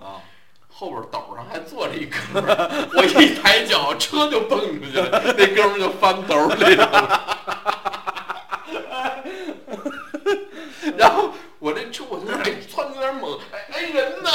[0.00, 0.20] 啊，
[0.68, 7.36] 后边斗上还坐着一哥们儿， 我一抬脚车就蹦出去了， 那哥们儿就翻斗里了。
[10.96, 14.30] 然后我这车我就哎窜有点猛，哎哎人呢？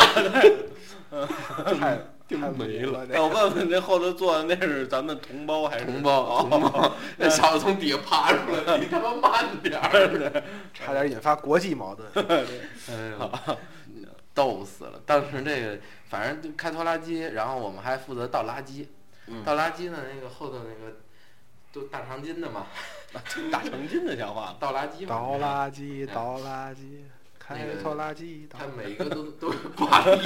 [1.79, 10.43] 太 就太没了 我问问，那后头坐的那是咱们同胞还是同胞，同胞，那小子从底下爬出来，你他妈慢点儿！
[10.73, 12.07] 差点引发国际矛盾。
[12.89, 13.57] 哎呀，
[14.33, 14.99] 逗死了！
[15.05, 15.77] 当时这个
[16.09, 18.85] 反正就开拖拉机，然后我们还负责倒垃圾。
[19.27, 20.97] 嗯倒垃圾呢，那个后头那个
[21.71, 22.67] 都大长今的嘛，
[23.51, 24.55] 大长今的讲话？
[24.59, 25.07] 倒垃圾嘛。
[25.07, 27.03] 倒垃圾，倒垃圾，
[27.47, 30.21] 开那个拖拉机，他每个都都挂了一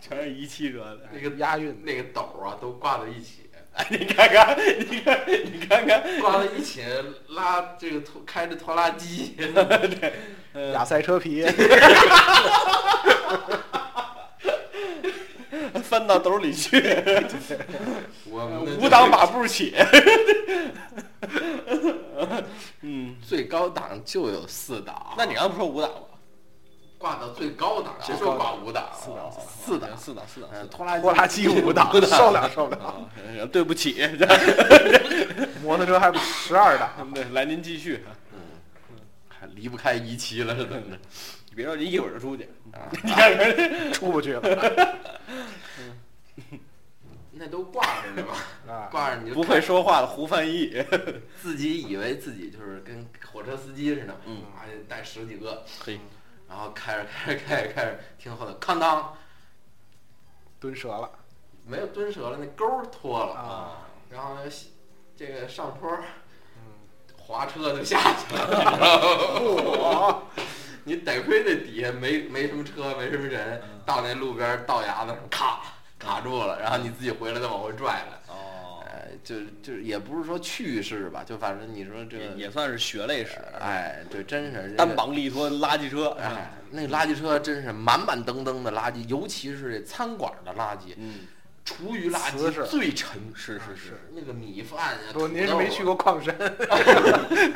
[0.00, 1.08] 全是仪器惹的。
[1.12, 1.82] 那个押韵。
[1.84, 4.58] 那个斗啊，都挂在一起，哎， 你看看，
[4.90, 6.82] 你看，你看看，挂在一起
[7.28, 9.36] 拉这个拖开着拖拉机
[10.74, 11.46] 亚赛车皮，
[15.84, 16.76] 翻到兜里去，
[18.80, 19.76] 五档把步起。
[22.82, 26.00] 嗯，最高档就有四档，那你刚不说五档吗？
[26.98, 28.88] 挂到最高档，谁说挂五档？
[28.94, 32.84] 四档，四档，四档，四档，嗯，拖拉拖拉机五档，受不了受不了。
[32.84, 33.96] 啊，对不起，
[35.62, 38.04] 摩托车还十二档，对，来您继续。
[39.28, 40.96] 还离不开一期了，是怎么着？
[41.50, 42.44] 你别着急，一会儿就出去。
[42.72, 44.40] 啊， 你看看，出不去了
[47.34, 48.36] 那都挂着呢嘛，
[48.72, 48.88] 啊！
[48.90, 50.84] 挂着你就不会说话的胡翻译。
[51.40, 55.98] 自己以为自己就是跟火车司机似的，嗯啊，带十几个，嘿，
[56.48, 59.16] 然后开着开着开着开着，听后头哐当，
[60.60, 61.10] 蹲折了
[61.66, 63.78] 没有蹲折了，那钩儿脱了，啊！
[64.10, 64.36] 然后
[65.16, 66.02] 这个上坡儿
[66.56, 69.00] 嗯，滑车就下去了？
[69.40, 70.28] 我
[70.84, 75.62] 你得亏那底下没没什么车，没什么人，到那路边儿道牙子上咔
[76.02, 78.18] 卡住了，然后你自己回来再往回拽来。
[78.28, 83.38] 哦，哎，就就也不是说趣事吧，就反正你说这个，也也算是血泪史。
[83.60, 86.16] 哎，对，真是单个膀力拖垃圾车。
[86.20, 91.28] 哎，那垃圾车真是满满登登的垃圾，尤其是这餐馆的垃圾，嗯，
[91.64, 93.20] 厨余垃圾最沉。
[93.34, 94.00] 是是是是。
[94.12, 96.34] 那个米饭呀，不，您是没去过矿山，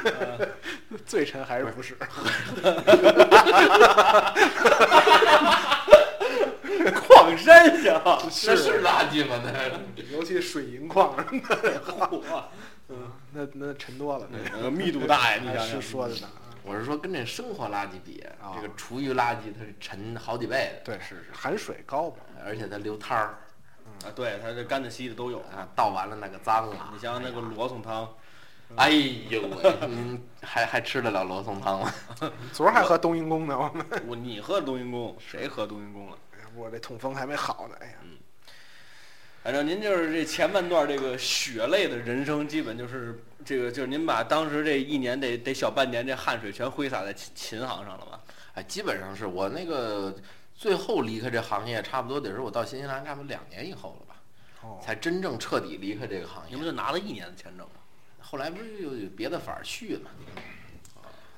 [1.04, 1.96] 最沉还是不是？
[8.06, 9.40] 矿山下，那是垃圾吗？
[9.44, 12.22] 那 尤其水银矿什么的， 嚯，
[12.88, 16.28] 嗯，那那沉多了，这呃密度大呀，你还想想是说的呢。
[16.62, 22.16] 我是说跟这生活垃圾比，啊这个厨余垃圾它是沉好几倍的，对，是是含水高嘛。
[22.44, 23.38] 而且它流汤儿
[24.04, 25.38] 啊，对，它这干的稀的都有。
[25.38, 26.90] 啊，倒完了那个脏啊！
[26.92, 28.12] 你想想那个罗宋汤，
[28.74, 31.92] 哎呦喂，您还还吃得了罗宋汤吗？
[32.52, 36.18] 昨儿还喝冬阴功呢，我们我你喝冬阴功，谁喝冬阴功了？
[36.56, 38.16] 我这痛风还没好呢，哎呀，嗯
[39.42, 48.20] 反正您就是这前半段这个血泪的人生，基本就是这个，就是您把当时这一年得得小半年这汗水全挥洒在琴琴行上了吧？
[48.54, 50.16] 哎，基本上是我那个
[50.54, 54.16] 最后离开这行业，差不多得是我到新西兰差不多两年以后了吧，
[54.62, 56.64] 哦，才真正彻底离开这个行业你不。
[56.64, 57.74] 就拿了一年的签证吗？
[58.20, 60.10] 后来不是又有别的法儿续嘛？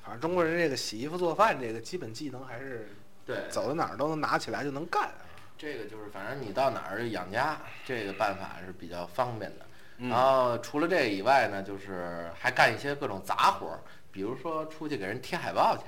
[0.01, 2.89] 反正中国人这个洗衣服做饭这个基本技能还是
[3.29, 5.03] 对走到哪儿都能拿起来就能干。
[5.03, 5.13] 啊
[5.55, 9.65] 这个就是反正你到哪儿养家，这个办法是比较方便的。
[9.97, 15.83] 嗯然后除了这个以外呢，就是还干一些各种杂活儿，比如说出去给人贴海报去，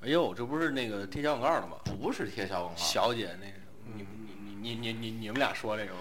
[0.00, 1.76] 哎呦，这不是那个贴小广告的吗？
[1.84, 3.58] 不是贴小广告，小姐那个，
[3.94, 4.04] 你
[4.60, 6.00] 你你你你你你们俩说这个吗？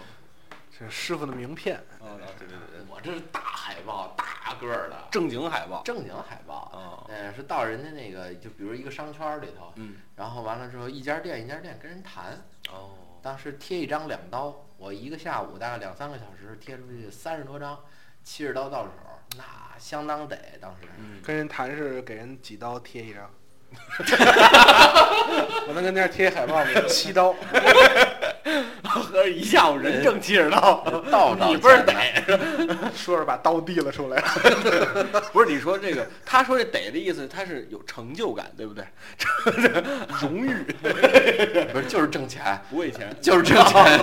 [0.80, 1.80] 这师傅的名片，
[2.21, 5.81] 哦，对对对，我这是大海报，大个儿的正经海报。
[5.84, 6.71] 正经海报。
[6.73, 17.79] 哦，呃，是到人家那个，就比如一个商圈里头，嗯，然后完了之后，一家店一家店跟人谈，哦，当时贴一张两刀，我一个下午大概两三个小时贴出去三十多张，
[18.23, 18.91] 七十刀到手，
[19.38, 19.43] 那
[19.77, 20.88] 相当得当时。
[20.97, 23.29] 嗯，跟人谈是给人几刀贴一张。
[25.67, 26.65] 我能跟那儿贴海报吗？
[26.89, 27.34] 七刀，
[28.84, 30.84] 喝一下午人挣七十刀，
[31.47, 32.91] 你倍儿钱得。
[32.95, 34.21] 说着把刀递了出来。
[35.32, 38.86] 不是你说这个，他说这得的意思，他是有成就感，对不对？
[40.21, 40.63] 荣誉，
[41.71, 43.99] 不是就是挣钱，不为钱，就是挣钱，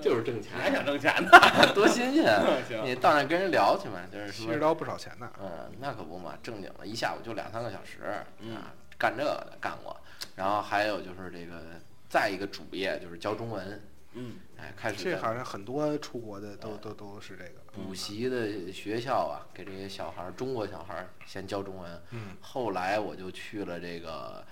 [0.00, 1.30] 就是挣钱还，想挣钱呢？
[1.74, 2.40] 多新鲜！
[2.84, 5.28] 你到那跟人聊去嘛，就是说七十，刀不少钱呢。
[5.40, 8.00] 嗯，那可不嘛，正经的，一下午就两三个小时，
[8.40, 9.96] 嗯啊，干这个的干过，
[10.34, 11.60] 然后还有就是这个，
[12.08, 17.66] 再一个主业就是教中文，嗯，哎，开始这好像很多出国的都都都是这个。
[17.72, 22.02] 补习的学校啊，给这些小孩儿，中国小孩儿先教中文。
[22.10, 24.42] 嗯，后来我就去了这个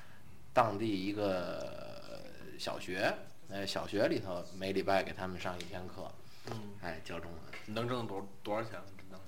[0.53, 2.23] 当地一个
[2.59, 3.15] 小学，
[3.51, 6.13] 哎，小学里头每礼拜给他们上一天课，
[6.51, 7.75] 嗯，哎，教中文。
[7.75, 8.73] 能挣多多少钱？
[9.11, 9.19] 能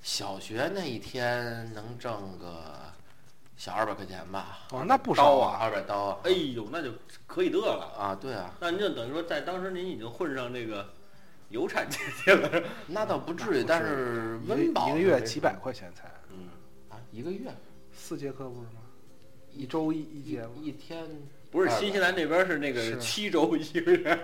[0.00, 2.90] 小学那一天能挣个
[3.56, 5.58] 小二百块钱吧，哦，那不少啊。
[5.60, 6.18] 二百刀啊。
[6.24, 6.90] 哎呦，那就
[7.26, 7.94] 可以得了。
[7.96, 10.88] 啊，对啊，那您就等于说，在当时您已经混上这个
[11.50, 12.62] 有产阶级了。
[12.88, 16.48] 那倒不至于，但是一个温饱一个月几百块钱才，嗯，
[16.90, 17.48] 啊，一个月
[17.92, 18.80] 四节课不是吗？
[19.52, 20.50] 一周一一节吗？
[20.60, 21.06] 一天
[21.54, 24.18] 不是新西兰那边是那个七周一个月，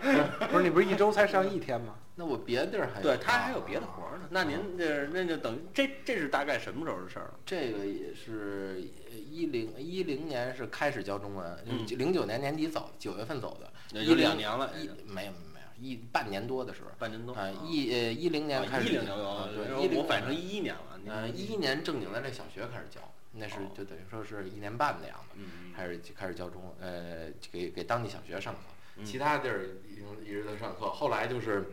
[0.50, 1.94] 不是你不是一周才上一天吗？
[2.16, 4.26] 那我别的地儿还有对他还有别的活儿呢。
[4.30, 7.34] 那您这那就等于这这是大概什么时候的事儿了？
[7.46, 8.82] 这个也是
[9.30, 19.16] 一零一零年是开始教中文，嗯零九年年底走，九月份走的，也有两年了，一没有没有一半年多的时候，半年多啊一呃一零年开始，一零年
[19.54, 20.82] 对，一零我反正一一年了。
[21.06, 23.00] 呃一一年正经在这小学开始教，
[23.32, 28.60] 那是哦就等于说是一年半的样子，嗯开始开始教中文，呃给给当地小学上课，
[28.96, 31.72] 嗯其他地儿已经一直在上课，后来就是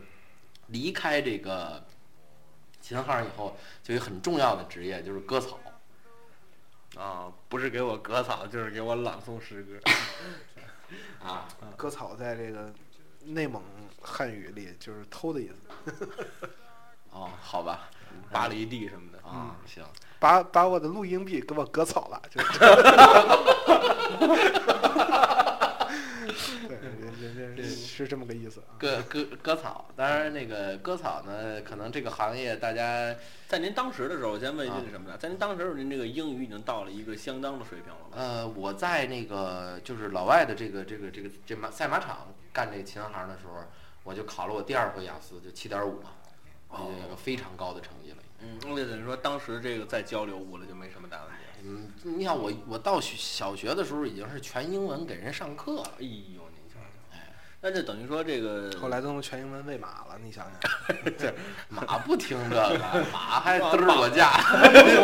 [0.68, 1.84] 离开这个
[2.80, 5.58] 琴行以后，就有很重要的职业就是割草。
[6.96, 9.78] 啊，不是给我割草，就是给我朗诵诗歌。
[11.22, 12.72] 啊，割草在这个
[13.24, 13.62] 内蒙
[14.00, 16.08] 汉语里就是偷的意思，
[17.12, 17.90] 哦，好吧，
[18.30, 19.18] 扒了一地什么的。
[19.28, 19.84] 啊，行，
[20.18, 22.58] 把把我的录音笔给我割草了，就 是。
[26.66, 26.76] 对，
[27.20, 28.78] 人人人是这么个意思啊。
[28.78, 33.14] 割割割草，当然那个割草呢，可能这个行业大家
[33.46, 38.16] 在您当时的时候，我先问一句什么呢，在您当时的时候，您这个英语已经到了一个相当的水平了吧？
[38.16, 43.62] 呃，我在那个就是老外的这个这个这个这马赛马场干这个琴行的时候，
[44.04, 46.10] 我就考了我第二回雅思，就七点五嘛，
[46.68, 48.16] 哦这个非常高的成绩了。
[48.40, 51.38] 嗯，那等于说当时这个再交流舞了就没什么大问题。
[51.64, 56.78] 嗯，你想我我到学小学的时候已经是全英文给人上课了，哎呦，您瞧
[57.10, 57.16] 瞧，
[57.60, 60.96] 那就等于说这个后来都能全英文喂马了，你想想。
[61.18, 61.34] 这
[61.68, 64.38] 马不听这个， 马还嘚儿我架。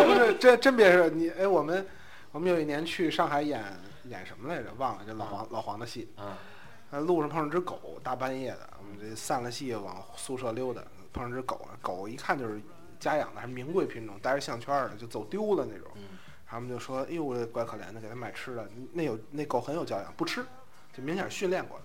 [0.07, 1.85] 不是，这真别说你哎，我们
[2.31, 3.65] 我们有一年去上海演
[4.05, 4.73] 演什么来着？
[4.79, 6.09] 忘了，这老黄老黄的戏。
[6.19, 6.33] 嗯
[6.91, 10.81] 呃，路上碰上只狗，大半夜的，我们这散了戏往宿舍溜达，
[11.15, 12.61] 碰上只狗，狗一看就是
[13.01, 15.89] 家养的，还是名贵品种，带着项圈的，就走丢了那种。
[15.97, 16.03] 嗯
[16.47, 18.69] 他们就说：“哎呦，这怪可怜的，给它买吃的。
[18.93, 20.45] 那有那狗很有教养，不吃，
[20.97, 21.85] 就明显训练过的，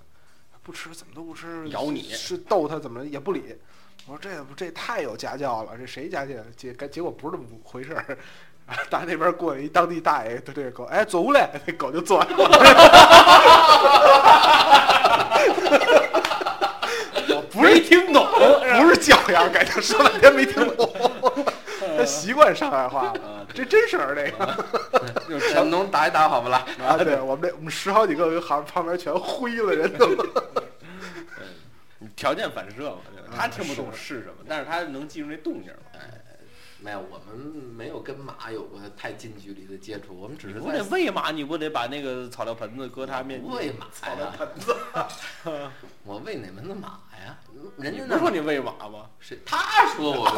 [0.61, 3.55] 不吃怎么都不吃，咬你是逗它怎么也不理。
[4.05, 6.35] 我说这不这太有家教了，这谁家教？
[6.55, 8.15] 结结果不是这么回事儿。
[8.67, 12.35] 啊，打那边过来一当地大爷，对这个狗，哎，走嘞，那狗就钻了。
[17.89, 18.23] 听懂，
[18.79, 20.93] 不是教养，感觉说半天没听懂，
[21.97, 24.65] 他习惯上海话了，啊，这真事儿这个。
[25.27, 26.63] 就是小农打一打好不啦？
[26.85, 30.07] 啊，对我们这我们十好几个行旁边全灰了，人都。
[32.15, 32.97] 条件反射嘛，
[33.35, 35.88] 他听不懂是是什么，但是他能记住那动静嘛。
[36.81, 37.37] 没有，我们
[37.75, 43.53] 没有跟马有过太近距离的接触，我们只是你不得喂马，你不得把那个草料盆子搁他面前？
[43.53, 44.73] 喂马草料，盆子，
[46.05, 46.87] 我喂哪门子马
[47.25, 47.35] 呀？
[47.77, 49.05] 人家那说你喂马吗？
[49.19, 49.37] 谁？
[49.45, 50.23] 他说我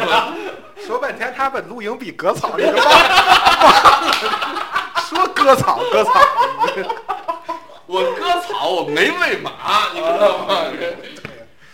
[0.00, 0.34] 喂马，
[0.86, 2.82] 说半天，他把露营比割草，你就忘
[5.04, 6.10] 说割草割草，
[7.86, 10.64] 我割草，我没喂马，你知道吗？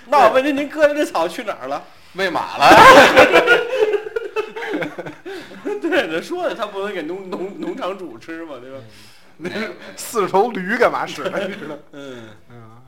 [0.07, 1.81] 那我问您，您割的那草去哪儿了？
[2.15, 2.67] 喂马了。
[5.81, 8.79] 对，他说的，他不能给农农农场主吃嘛，对吧？
[9.37, 9.51] 那
[9.97, 11.49] 四头驴干嘛使的？
[11.49, 11.77] 你知道？
[11.93, 12.83] 嗯，嗯，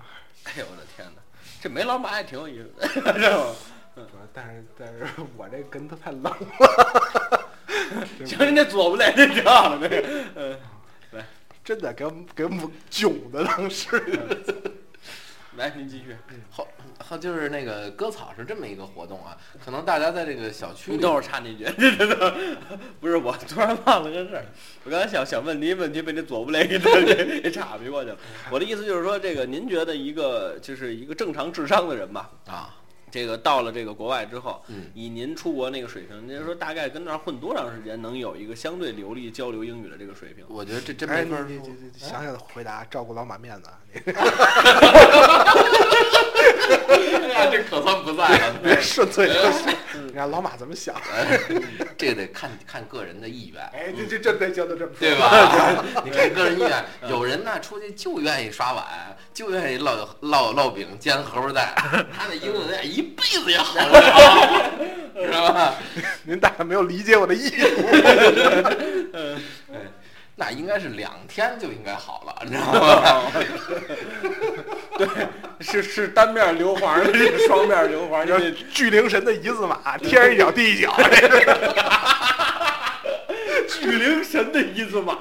[0.45, 1.23] 哎呦我的天哪，
[1.61, 4.07] 这没老马也挺有意思的， 是吧？
[4.33, 5.05] 但是但是
[5.37, 7.49] 我这跟他太冷了。
[8.25, 10.59] 行，人家左不来，这挺好的，这个，嗯，
[11.65, 14.03] 真的给我们给我们囧的当时。
[15.57, 16.17] 来，您继续。
[16.51, 16.67] 后
[16.99, 22.35] 后就是那个割草是这么一个活动啊，可能大家在这个小区里你等会儿插那句，这这这，
[23.01, 24.47] 不是我突然忘了个事儿，
[24.85, 28.17] 我刚才想想问您问题，被您左不雷 给给给岔劈过去了。
[28.51, 32.75] 我的意思就是说，这个您觉得一个就是一个正常智商的人吧，啊，
[33.13, 40.47] 这个到了这个国外之后，嗯，以您出国那个水平，您说大概跟那儿混多长时间，能有一个相对流利交流英语的这个水平？
[40.49, 41.59] 我觉得这真哎，没法说
[41.99, 43.69] 想想回答，照顾老马面子
[47.53, 48.55] 这可算不在了。
[48.63, 49.73] 别顺嘴就说，
[50.07, 50.95] 你看老马怎么想？
[51.99, 55.15] 这个得看看个人的意愿，哎，这这这得教的这么说对？
[55.19, 55.85] 吧？
[56.05, 58.85] 你看个人意愿，有人呢出去就愿意刷碗，
[59.35, 64.71] 就愿意烙烙烙饼、煎荷包蛋，他那英文一辈子也好不了，
[65.15, 65.75] 知道吧？
[66.25, 67.67] 您大概没有理解我的意思。
[70.35, 73.23] 那应该是两天就应该好了，你知道吗？
[75.63, 80.95] 是是单面硫磺的，这是双面硫磺， 就是巨灵神的一字马，天一脚地一脚，
[83.69, 85.17] 巨灵神的一字马。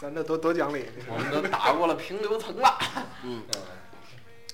[0.00, 0.84] 咱这多多讲理。
[1.08, 2.78] 我们都打过了平流层了。
[3.24, 3.42] 嗯，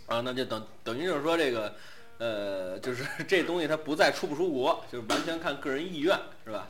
[0.06, 1.74] 啊，那就等等于就是说这个，
[2.18, 6.68] 呃，就是这东西它不再出不出国，就是完全看个人意愿，是吧？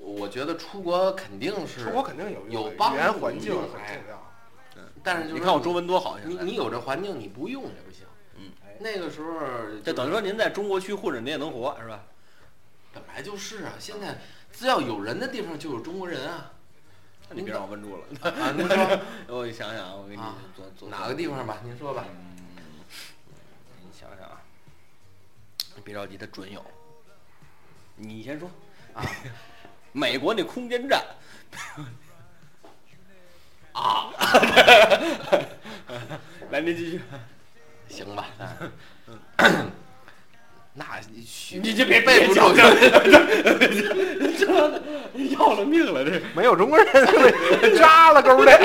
[0.00, 3.80] 我我觉得出国肯定是出国肯定有有帮语言环境很重
[4.10, 4.27] 要。
[5.14, 8.06] 你看我中文多好，你你有这环境，你不用也不行。
[8.36, 9.30] 嗯，那个时候
[9.84, 12.02] 就等于说您在中国区混着，您也能活，是吧？
[12.92, 14.18] 本来就是啊，现在
[14.52, 16.52] 只要有人的地方就有中国人啊。
[17.28, 18.30] 那你别让我问住了。
[18.30, 21.58] 啊，您说 我想想啊，我给你啊做做哪个地方吧？
[21.62, 22.04] 您说吧。
[22.08, 22.36] 嗯，
[23.82, 24.40] 你想想啊，
[25.76, 26.64] 你别着急，他准有。
[27.96, 28.48] 你先说
[28.94, 29.04] 啊，
[29.92, 31.04] 美国那空间站
[33.78, 34.10] 啊，
[36.50, 37.00] 来，您继续。
[37.88, 38.26] 行吧。
[40.74, 42.62] 那你虚你就别背不住这
[45.30, 46.86] 要了命了，这没有中国人
[47.76, 48.52] 扎了勾的，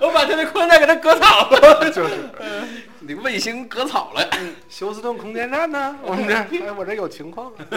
[0.00, 1.90] 我把他那空间站给他割草了。
[1.90, 2.14] 就是
[3.00, 4.26] 你卫星割草了。
[4.70, 5.98] 休斯顿空间站呢。
[6.02, 7.52] 我们这，哎，我这有情况。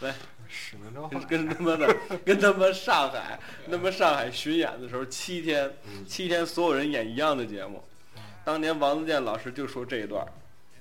[0.00, 0.14] 来，
[1.28, 3.38] 跟他妈的，跟他妈上海，
[3.70, 7.82] 他妈上海巡演的时候，七天，嗯七天所有人演一样的节目。
[8.44, 10.28] 当年王自健老师就说这一段儿，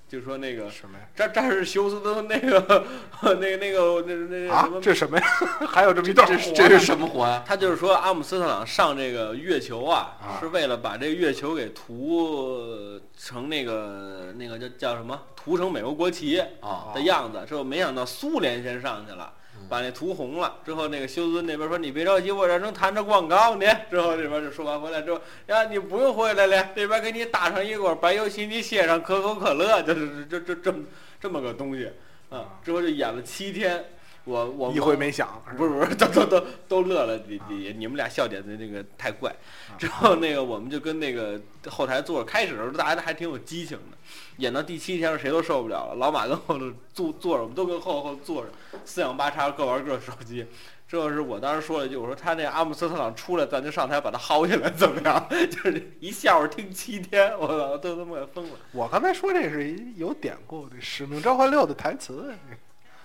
[0.09, 1.05] 就说那个什么呀？
[1.15, 2.85] 这这是休斯顿那个
[3.23, 5.25] 那个那个那那什么，这什么呀？
[5.69, 7.43] 还有这么一段这是这是什么活呀？
[7.45, 15.19] 他就是说阿姆斯特朗上这个月球啊，啊是为了把这个月球给涂成那个那个叫叫什么？
[15.35, 17.43] 涂成美国国旗啊的样子。
[17.47, 19.31] 之后没想到苏联先上去了，
[19.71, 20.57] 把那涂红了。
[20.65, 30.83] 之后那个休斯顿那边说：“你别着急，我这正谈着广告呢。”之后这边就说完回来之后，呀，你不用回来了，这边给你打上一管白油漆，你写上可口可乐，就是这这这么
[31.21, 31.89] 这么个东西
[32.29, 32.59] 啊。
[32.65, 33.85] 之后就演了七天，
[34.23, 39.33] 我我一回没响，不是不是， 都都都都乐了，你你你们俩笑点的那个太怪。
[39.79, 43.97] 之后那个我们就跟那个后台坐着，开始的时候大家还挺有激情的，
[44.37, 48.51] 演到第七天谁都受不了了，老马跟后头坐坐着，我们都跟后后坐着，
[48.85, 50.45] 四仰八叉各玩各手机。
[50.87, 55.25] 之后是我当时说了一句，我说他那阿姆斯特朗出来，咱就上台把他薅下来，怎么样？
[55.49, 58.57] 就是一笑话听七天，我操，都他妈给疯了。
[58.73, 62.35] 我刚才说这是有典故的《使命召唤六》的台词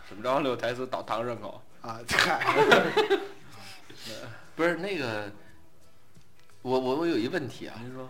[0.09, 1.61] 什么着六台词倒唐人口？
[1.83, 2.45] 啊，嗨，
[4.55, 5.31] 不是那个，
[6.63, 8.09] 我我我有一问题啊，您说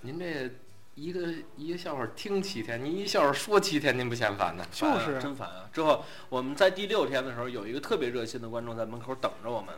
[0.00, 0.50] 您这
[0.94, 4.66] 一个一个笑话听七天，您一笑话说七天，您不嫌烦呢？
[4.72, 5.68] 就是烦啊真烦啊！
[5.72, 9.74] 之后我们在第六天的时候，有一个特别热心的观众在门口等着我们，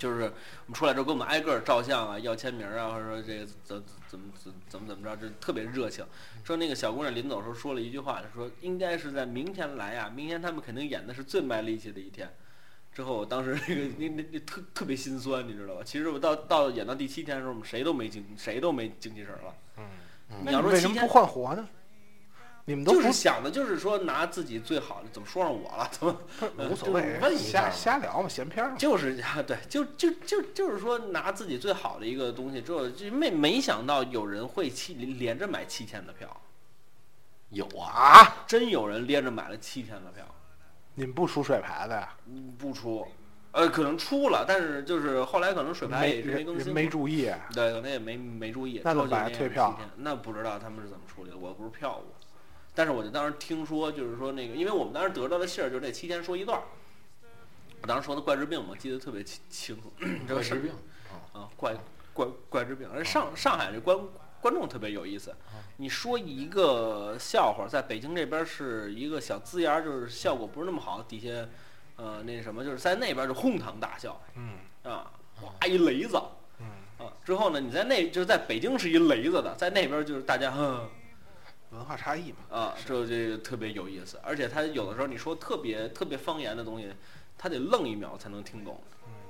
[0.00, 6.02] 就是我们出来之后给我们挨个儿照相啊，要签名啊，或者说这个怎怎么怎怎么怎么着，这特别热情。
[6.42, 12.28] 说那个小姑娘临走的时候说了一句话，她说应该是在明天来呀、明天他们肯定演的是最卖力气的一天。
[12.92, 15.82] 之后我当时那个那那那特特别心酸，你知道吧？
[15.84, 19.54] 其实我到到演到第七天的时候，我们谁都没精谁都没精气神了。
[19.76, 19.84] 嗯
[20.46, 21.68] 你要说七天为什么不换活呢？
[22.66, 25.88] 你们都就是想的就是说拿自己最好的，怎么说上我了？
[25.90, 26.16] 怎么
[26.70, 28.76] 无所谓就是问一下瞎瞎聊嘛，闲篇儿嘛。
[28.76, 36.40] 就是啊， 对，就就就就是说拿自己最好的一个东西之后，就没没想到有人会七连着买七天的票，
[37.48, 40.24] 有啊，啊，真有人连着买了七天的票，
[40.94, 42.14] 你们不出水牌的呀？
[42.26, 43.04] 嗯不出，
[43.52, 48.80] 呃，可能出了，但是就是后来可能水牌也是没更新，没注意啊，对，可能也没没注意。
[48.84, 52.14] 那怎么退票那不知道他们是怎么处理的，我不是票务。
[52.80, 56.64] 但是我就当时听说，就是说那个，因为我们当时得到的信儿就是这七天说一段儿。
[57.82, 59.92] 我当时说的怪治病嘛，记得特别清清楚。
[60.26, 60.72] 这个是怪治病
[61.34, 61.76] 啊，怪
[62.14, 62.88] 怪怪治病。
[62.90, 63.98] 而上上海这观
[64.40, 65.36] 观众特别有意思，
[65.76, 71.28] 你说一个笑话，在北京这边是一个小字眼儿，就是效果不是那么好，底下
[71.96, 74.54] 呃那什么，就是在那边就哄堂大笑嗯
[74.90, 76.18] 啊，哗一雷子。
[76.60, 76.66] 嗯，
[77.06, 80.88] 啊，之后呢，你在那就是在北京是一雷子的，在那边就是大家嗯
[81.70, 82.38] 文化差异嘛。
[82.50, 86.92] 啊，这这个特别有意思，而且他有的时候你说特别特别方言的东西，
[87.36, 88.80] 他得愣一秒才能听懂。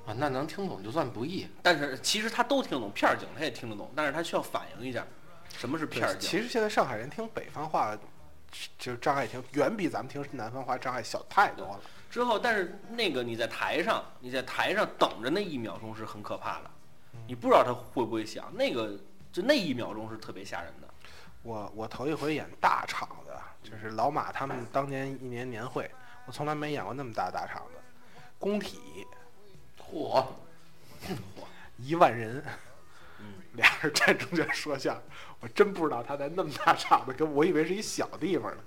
[0.05, 1.47] 啊，那能听懂就算不易。
[1.61, 5.05] 但是其实他都听懂，片儿警他也听得懂，但是他需要反应一下，
[5.55, 6.29] 什么是片儿警？
[6.29, 7.95] 其实现在上海人听北方话，
[8.79, 11.81] 就是障碍听远比咱们听南方话障碍小太多了。
[12.09, 16.71] 之后，但是那个你在台上，你在台上等着那一秒钟是很可怕的，
[17.27, 18.97] 你不知道他会不会响，那个
[19.31, 20.87] 就那一秒钟是特别吓人的。
[21.43, 23.33] 我我头一回演大场子，
[23.69, 25.89] 就是老马他们当年一年年会，
[26.25, 27.79] 我从来没演过那么大大场子，
[28.37, 29.07] 工体
[29.79, 30.25] 嚯，
[31.77, 32.43] 一万人，
[33.19, 35.03] 嗯，俩人站中间说相声，
[35.39, 38.61] 我真不知道他在那么大场子，跟我以为是一小地方呢。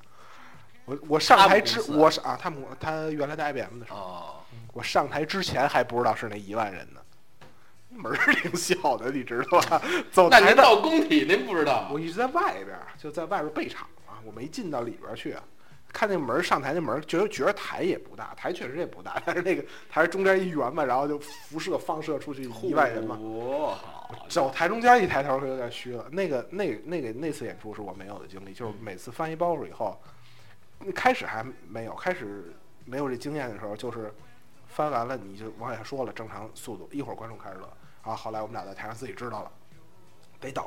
[0.84, 7.00] 我我上台之我是啊，他们他原来在 IBM 的时候，哦，我上台之前还不知道是那一万人呢，
[7.94, 9.82] 门儿挺小的，你知道吧？
[10.10, 11.88] 走台的那您到工体您不知道？
[11.92, 15.36] 我一直在外边儿，就在外边儿备场啊，我没进到里边儿去。
[15.92, 23.16] 看那门儿上台那门儿，觉得觉得台也不大，台确实也不大，但是那个台是中间一圆嘛，然后就辐射放射出去一万人嘛。
[23.16, 23.72] 嚯，
[24.28, 26.04] 走台中间一抬头，就有点虚了。
[26.10, 29.96] 那个、那个、那个那次演出是我没有的经历，就是每次翻一包袱以后，
[30.92, 32.52] 开始还没有，开始
[32.84, 34.12] 没有这经验的时候，就是
[34.66, 37.72] 翻完了你就往下说了，正常速度，一会儿观众开始乐，
[38.04, 39.50] 然后后来我们俩在台上自己知道了，
[40.38, 40.62] 得等，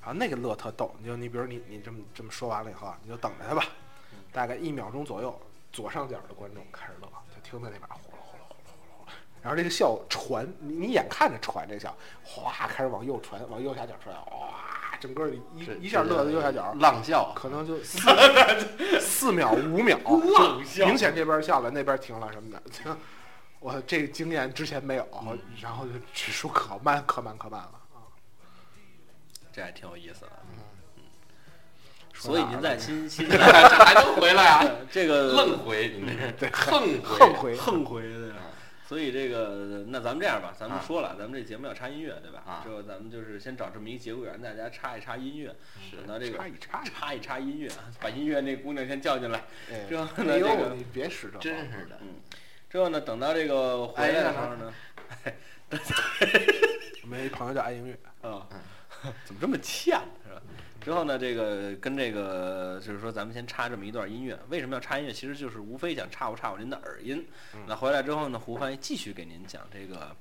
[0.00, 3.64] 然后那个乐特逗，你就你比如你你这么这么说完了以后啊，你就等着他吧，
[4.32, 5.40] 大概一秒钟左右，
[5.72, 8.58] 左上角的观众开始乐，就听到那边呼噜呼噜呼噜
[8.98, 9.08] 呼噜。
[9.40, 15.40] 然后这个笑传，你你眼看着传这个笑，哗开始往右传，往右下角传，哇，整个一
[15.80, 18.00] 一下乐到右下角，浪笑，可能就 四
[19.00, 22.60] 四秒五秒，浪笑明显这边笑了，那边停了什么的。
[23.60, 25.06] 我这个经验之前没有，
[25.60, 27.98] 然后就指数可慢可慢可慢了啊。
[29.52, 30.32] 这还挺有意思的。
[30.50, 30.58] 嗯
[32.20, 34.64] 所以您在新 新这还能回来啊？
[34.90, 38.34] 这个愣回，你这是对横横回横回的。
[38.88, 42.42] 所以这个，那咱们这样吧，咱们啊说了，咱们这节目要插音乐，对吧？
[42.44, 45.54] 啊之后咱们就是先找这么一节骨眼，大家插一插音乐，
[45.88, 49.44] 是等到这个插一插插一插音乐，把音乐那姑娘先叫进来。
[49.70, 52.00] 哎之后呢，哎这呦，个你别使这真是的。
[52.70, 54.72] 之后呢，等到这个回来的时候呢，
[57.02, 57.98] 我们一朋友叫爱音乐，
[58.28, 58.46] 啊，
[59.24, 60.42] 怎么这么欠是吧？
[60.80, 64.38] 之后呢，这个跟这个就是说，咱们先插这么一段音乐。
[64.48, 65.12] 为什么要插音乐？
[65.12, 67.26] 其实就是无非想插不插我您的耳音。
[67.66, 70.14] 那回来之后呢，胡翻译继续给您讲这个，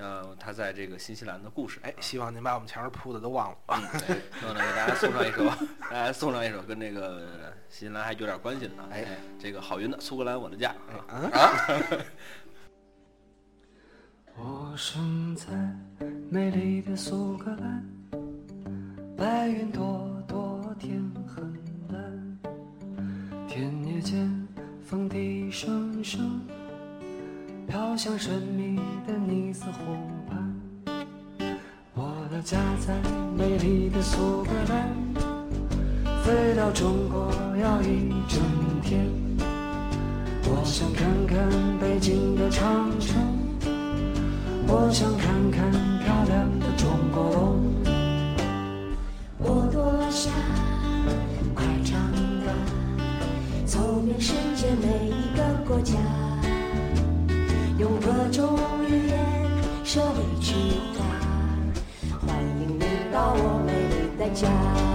[0.00, 1.78] 呃，他在这个新西兰的故事。
[1.82, 3.56] 哎，希望您把我们前面铺的都忘了。
[3.68, 5.44] 嗯， 对然后呢，给大家送上一首，
[5.90, 9.04] 大家 送上一首跟这个新西兰还有点关系的啊，哎，
[9.38, 10.74] 这个郝云的《苏格兰我的家》
[11.12, 11.30] 啊。
[14.36, 15.46] 我生在
[16.30, 17.84] 美丽的苏格兰，
[19.16, 21.52] 白云朵朵，天很
[21.92, 22.38] 蓝，
[23.46, 24.48] 田野间
[24.82, 26.40] 风笛声声，
[27.70, 29.94] 飘向神秘的尼斯湖
[30.28, 30.52] 畔。
[31.94, 32.92] 我的家在
[33.38, 34.88] 美丽的苏格兰，
[36.24, 38.42] 飞到中国要一整
[38.82, 39.06] 天。
[40.46, 41.48] 我想看看
[41.78, 43.16] 北京的长城，
[44.66, 47.62] 我想看看漂亮的中国龙。
[49.38, 50.32] 我多想
[51.54, 52.00] 快长
[52.44, 52.52] 大，
[53.64, 55.59] 走遍世界每一个，
[57.98, 59.18] 各种语言
[59.84, 60.54] 说一句
[60.96, 61.04] 话，
[62.26, 64.89] 欢迎你到我美丽的家。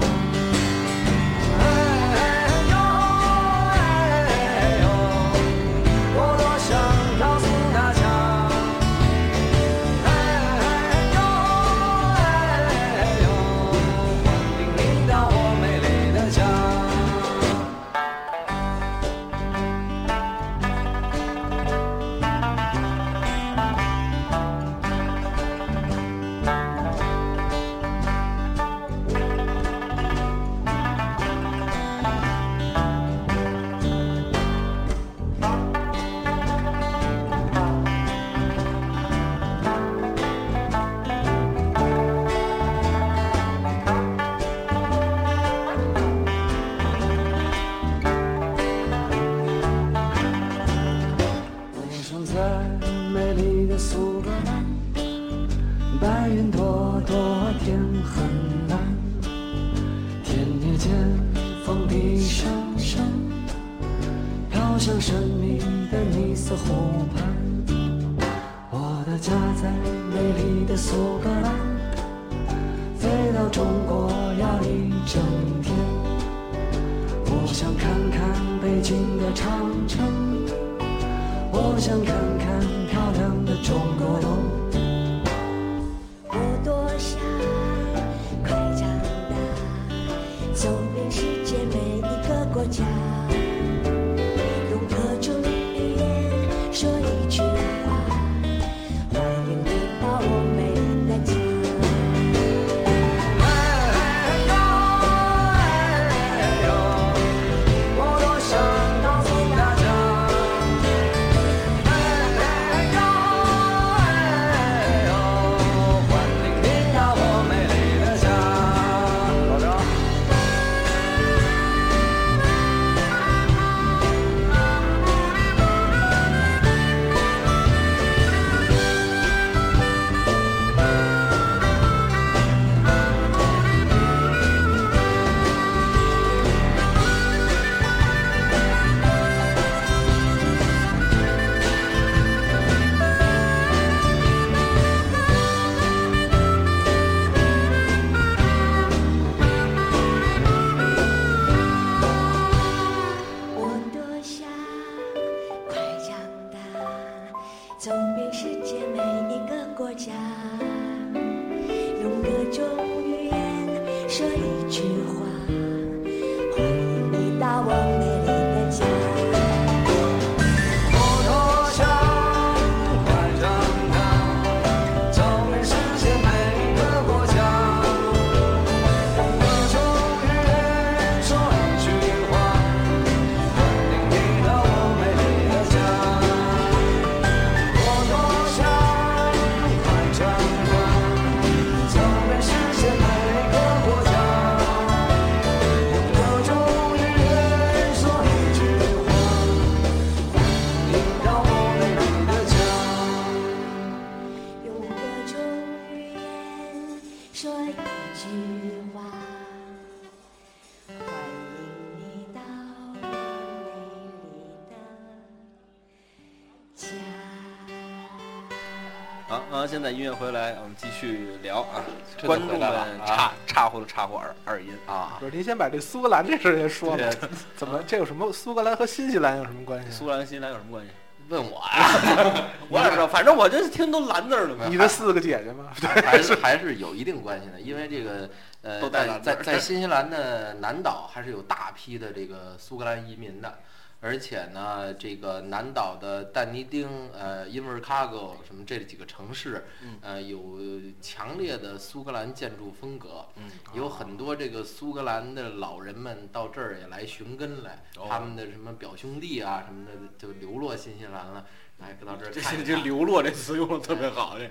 [219.76, 221.84] 现在音乐回来，我们继续聊啊。
[222.26, 227.14] 观众们啊岔岔乎了岔乎二二音啊，不是您先把这苏格兰这事儿先说了，
[227.58, 229.92] 怎么这有什么苏格兰和新西兰有什么关系？
[229.92, 230.92] 苏格兰新西兰有什么关系？
[231.28, 234.66] 问我呀， 我也不知道，反正我这听都蓝字儿了嘛。
[234.70, 235.66] 你的四个姐姐吗？
[235.76, 238.30] 还是还是有一定关系的，因为这个
[238.62, 243.60] 呃，在在在新西兰的南岛还是有大批的这个苏格兰移民的，
[244.02, 249.98] 而且呢，这个南岛的但尼丁、呃因为卡戈什么这几个城市，嗯。
[250.02, 250.60] 呃有
[251.02, 258.06] 强烈的苏格兰建筑风格，嗯，有很多这个苏格兰的老人们到这儿也来寻根来，哦。
[258.08, 261.46] 他们的什么表兄弟啊什么的就流落新西兰了。
[261.80, 264.50] 来到这儿这看看这这流落这词用的特别好， 这，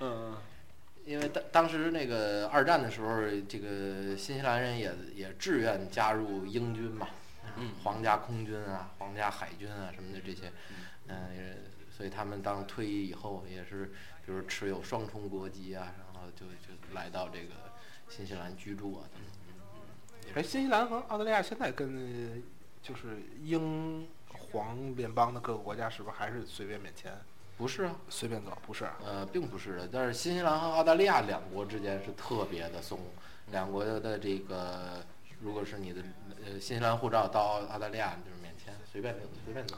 [0.00, 0.34] 嗯。
[1.04, 7.16] 因为当当时那个二战的时候，这个新西兰人也也志愿加入英军嘛，嗯
[7.82, 10.52] 皇家空军啊、皇家海军啊什么的这些，
[11.08, 11.56] 嗯、也
[11.90, 13.86] 所以他们当退役以后也是，
[14.24, 17.54] 比如持有双重国籍啊，然后就就来到这个
[18.08, 20.34] 新西兰居住啊等等。
[20.34, 22.42] 哎，新西兰和澳大利亚现在跟
[22.82, 27.12] 就是英皇联邦的各个国家是不是还是随便免签、
[27.56, 28.56] 不是啊，随便走？
[28.66, 32.98] 不是，呃，并不是的，但是新西兰和澳大利亚两国之间是特别的松，
[33.50, 35.04] 两国的这个，
[35.40, 36.02] 如果是你的
[36.44, 39.76] 呃新西兰护照到澳澳大利亚就是免签，随便领随便拿。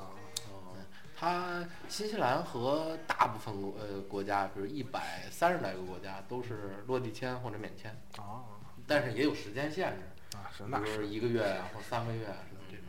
[0.50, 0.84] 嗯，
[1.18, 8.44] 它新西兰和大部分国呃国家，比如一百三十来个国家都是落地签或者免签，哦，
[8.86, 12.84] 但是也有时间限制，啊，是比那是一个月啊或三个月啊什么这种。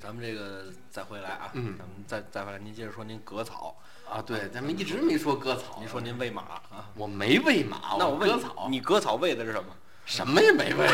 [0.00, 3.76] 咱们这个再回来啊，嗯咱们再再回来，您接着说您割草，
[4.08, 9.74] 啊，对，咱们一直没说割草，您说您喂马啊，我没喂马，那我割草，你割草喂的是什么？
[10.04, 10.86] 什么也没喂，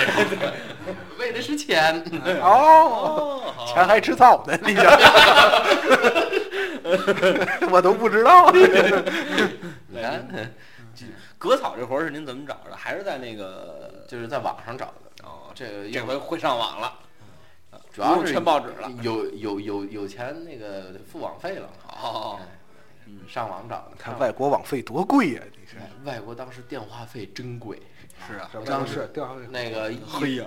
[1.18, 2.02] 喂的是钱。
[2.42, 4.82] 哦，钱还吃草呢，你这，
[7.70, 8.50] 我都不知道。
[8.52, 10.54] 你看，
[11.38, 12.76] 割草这活儿是您怎么找的？
[12.76, 14.04] 还是在那个？
[14.08, 14.94] 就是在网上找的。
[15.24, 16.92] 哦，这个这回会上网了，
[17.92, 18.32] 主要是。
[19.02, 21.68] 有有有有钱那个付网费了。
[21.88, 22.46] 哦哎
[23.28, 23.92] 上网找的。
[23.98, 25.42] 看外国网费多贵呀！
[25.61, 27.76] 你是哎外国当时电话费真贵，
[28.27, 30.01] 是啊，这当时电话费那个一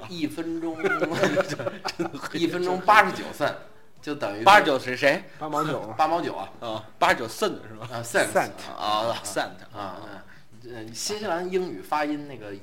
[0.10, 0.78] 一分钟
[2.34, 3.56] 一分钟八十九分，
[4.02, 5.24] 就等于八十九是谁？
[5.40, 7.88] 八毛九，八毛九啊啊，八十九 cent 是吧？
[7.92, 10.24] 啊 cent 啊，cent 啊啊。
[10.74, 12.54] 呃，新西兰英语发音那个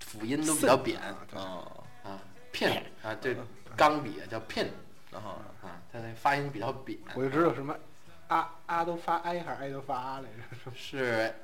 [0.00, 0.98] 辅音都比较扁
[1.34, 1.68] 啊，
[2.02, 2.18] 啊
[2.54, 3.36] ，pin 啊，这
[3.76, 4.66] 钢笔叫 pin
[5.10, 5.32] 然后
[5.62, 6.98] 啊，它那发音比较扁。
[7.14, 7.76] 我就知道什么
[8.28, 10.28] 啊啊都发 i 还是 i 都发啊来
[10.64, 10.70] 着？
[10.74, 11.34] 是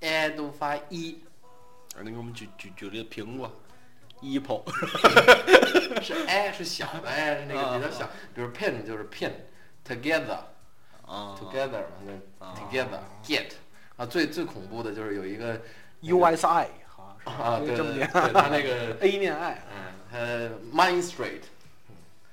[0.00, 1.22] a 都发一，
[2.02, 3.50] 您给我们举举举例苹果
[4.22, 4.62] ，apple
[6.02, 9.30] 是 a 是小的 a 是那个比较小，比如 pin 就是 pin
[9.86, 10.38] together
[11.06, 13.52] 啊 together 嘛，那 together get
[13.96, 15.60] 啊，最最恐怖的就是有一个
[16.00, 21.42] u s i 好像是啊，对对他那个 a 念 i，嗯，他 Main Street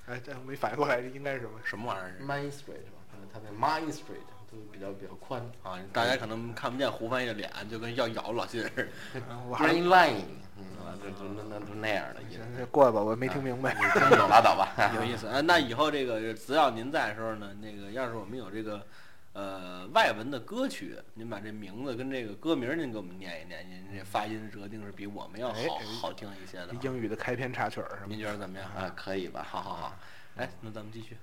[0.07, 1.51] 哎，这没反应过来，这应该是什么？
[1.63, 2.99] 什么玩意儿？Main Street 嘛，
[3.31, 8.69] 他那 Main Street 都比较比较宽啊，大家可能看不见胡翻译的脸，就跟要咬老金似
[9.13, 9.19] 的。
[9.21, 10.23] 啊我还，Green Line，
[10.57, 10.65] 嗯，
[11.01, 13.73] 就就那那都那样的音，这过来吧，我没听明白。
[13.73, 15.39] 你听不懂拉倒吧， 有意思啊！
[15.39, 18.85] 那以后这个只要您在的时候呢，那个要是我们有这个
[19.31, 26.79] 呃外文的歌曲，您把这名字跟这个歌名您给我们念一念，您这发音折定是比我们要好好听一些的啊。
[26.81, 28.07] 英语的开篇插曲儿是吗？
[28.09, 28.69] 您觉得怎么样？
[28.75, 29.47] 啊，可以吧？
[29.49, 29.95] 好好好，
[30.35, 31.15] 哎，那咱们继续。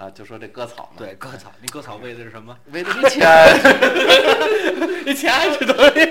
[0.00, 2.56] 啊，就说这割草嘛，对，割草，您割草为的是什么？
[2.72, 3.28] 为的是钱。
[5.04, 6.10] 这钱还是东西。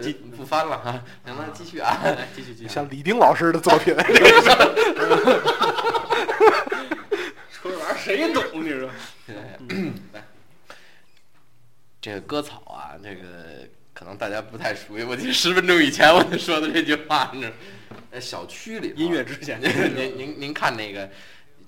[0.00, 2.00] 继不翻了哈，行，那继续啊。
[2.36, 2.68] 继续继续。
[2.68, 3.92] 像李丁老师的作品，
[7.50, 8.44] 说这玩意儿谁懂？
[8.62, 8.88] 你说？
[10.12, 10.22] 来，
[12.00, 15.02] 这个割草啊，这个可能大家不太熟悉。
[15.02, 17.54] 我记得十分钟以前我就说的这句话，你知道，
[18.12, 21.10] 在小区里音乐之前您 您您您看那个，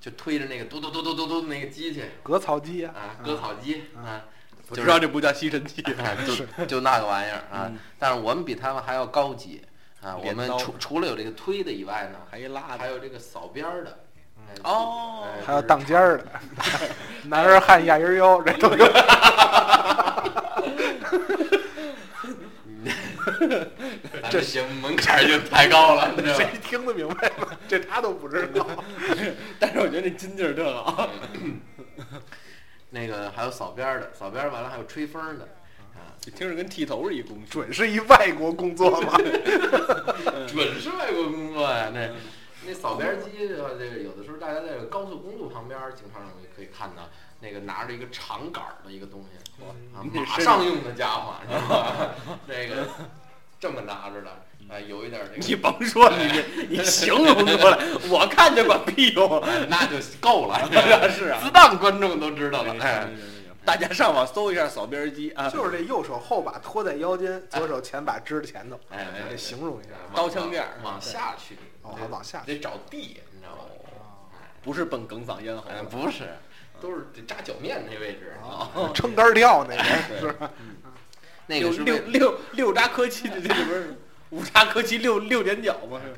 [0.06, 4.22] 就推着那个嘟嘟嘟嘟嘟嘟那个机器割草机啊，啊，割草机啊，
[4.68, 5.82] 我就知道这不叫吸尘器。
[5.82, 6.14] 啊，
[6.56, 7.76] 就就那个玩意儿啊嗯。
[7.98, 9.60] 但是我们比他们还要高级
[10.00, 10.16] 啊！
[10.16, 13.98] 我们除除了有这个推的以外呢，还一拉的还有这个扫边儿的。
[14.38, 16.24] 哎哦哎还有当尖儿的，
[17.26, 18.86] 男儿汉压人腰，这都有。
[24.22, 26.58] 咱这节目门槛儿就太高了，你知道吧谁？
[26.62, 27.48] 听得明白吗？
[27.68, 28.66] 这他都不知道。
[29.58, 31.08] 但是我觉得这筋劲儿特好。
[32.90, 35.44] 那个还有扫边儿的，扫边儿完了还有吹风儿的，
[35.94, 37.44] 啊，这听着跟剃头是一工。
[37.46, 39.12] 准是一外国工作吗？
[40.46, 41.90] 准是外国工作呀。
[41.92, 42.10] 那
[42.66, 47.08] 那扫边儿机的话，这个有的时候大家在高速公路旁边儿经常容易可以看到，
[47.40, 49.62] 那个拿着一个长杆儿的一个东西，
[49.94, 52.14] 啊，马上用的家伙，是吧？
[52.48, 52.88] 这个
[53.60, 55.46] 这么拿着的，啊，有一点儿这个。
[55.46, 59.40] 你甭说，你这你形容出来，我看见管屁用。
[59.40, 60.58] 哎那就够了，
[61.10, 62.74] 是啊 自当观众都知道了。
[62.80, 63.08] 哎，
[63.64, 68.78] 大家上网搜一下扫边机啊，就是这右手后把托在腰间，左手前把支在前头。
[68.90, 69.90] 哎哎这形容一下。
[70.14, 73.64] 刀枪面儿往下去，哦得往下得找地，你知道吧？
[74.62, 75.64] 不是奔哽嗓咽喉。
[75.68, 76.24] 哎，不是，
[76.80, 78.34] 都是得扎脚面那位置。
[78.42, 80.50] 啊撑杆儿跳那个是吧？
[81.46, 83.96] 六那个是六六六扎科技的这不是
[84.36, 86.00] 五叉科七六六点脚吗？
[86.04, 86.14] 是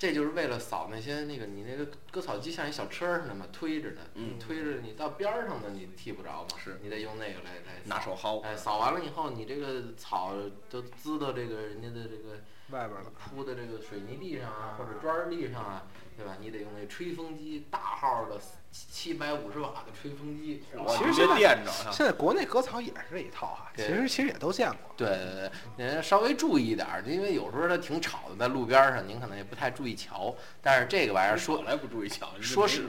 [0.00, 4.30] 这就是为了扫那些那个你那个割草机像一小车儿似的嘛，推着的，嗯。
[4.30, 6.78] 你推着你到边儿上的你踢不着嘛，是。
[6.80, 10.34] 你得用那个来来拿手薅，哎，扫完了以后，你这个草
[10.70, 15.82] 都滋到这个人家的这个外边了，铺的这个水泥地上啊，或者砖儿地上啊，
[16.18, 16.36] 对吧？
[16.40, 18.40] 你得用那吹风机，大号的
[18.72, 20.64] 七百五十瓦的吹风机。
[20.68, 21.92] 直接其实现在垫着啊。
[21.92, 24.92] 现在国内割草也是这一套哈，其实其实也都见过。
[24.96, 30.34] 对对对，您稍微注意一点儿，因为有时候它挺吵的，在路边儿上您可能也不太注意瞧。
[30.60, 32.88] 但是这个玩意儿说来不注意瞧，说是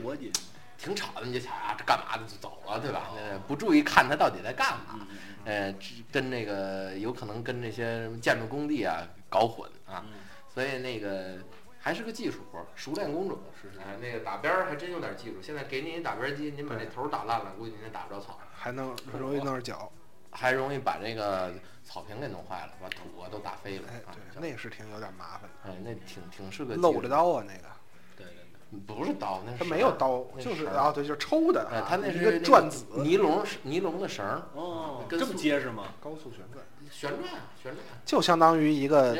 [0.76, 3.12] 挺吵的，你就想啊，这干嘛的就走了，对吧？
[3.16, 4.98] 呃，不注意看它到底在干嘛。
[4.98, 5.06] 嗯
[5.42, 5.74] 呃，
[6.12, 10.20] 跟那个有可能跟那些什么建筑工地啊搞混啊，嗯
[10.52, 11.38] 所以那个
[11.82, 13.38] 还是个技术活儿，熟练工种。
[13.60, 15.36] 是是哎，那个打边儿还真有点技术。
[15.40, 19.90] 现在给您一打边机，您把那头儿打烂了，估计您也打不着草，还能容易弄着脚，
[20.30, 21.50] 还容易把这个
[21.82, 24.12] 草坪给弄坏了，把土啊都打飞了哎，啊。
[24.12, 27.68] 对，那是挺有点麻烦的，哎，那挺挺是个技露着刀啊，那个
[28.14, 28.34] 对对
[28.70, 35.94] 对，不是刀，那是它没有刀，就是啊，对，就是抽的哎，啊，它那是一个转子，尼龙尼龙的绳儿，哦，这么结实吗？
[35.98, 39.16] 高速旋转，旋转啊旋转，就相当于一个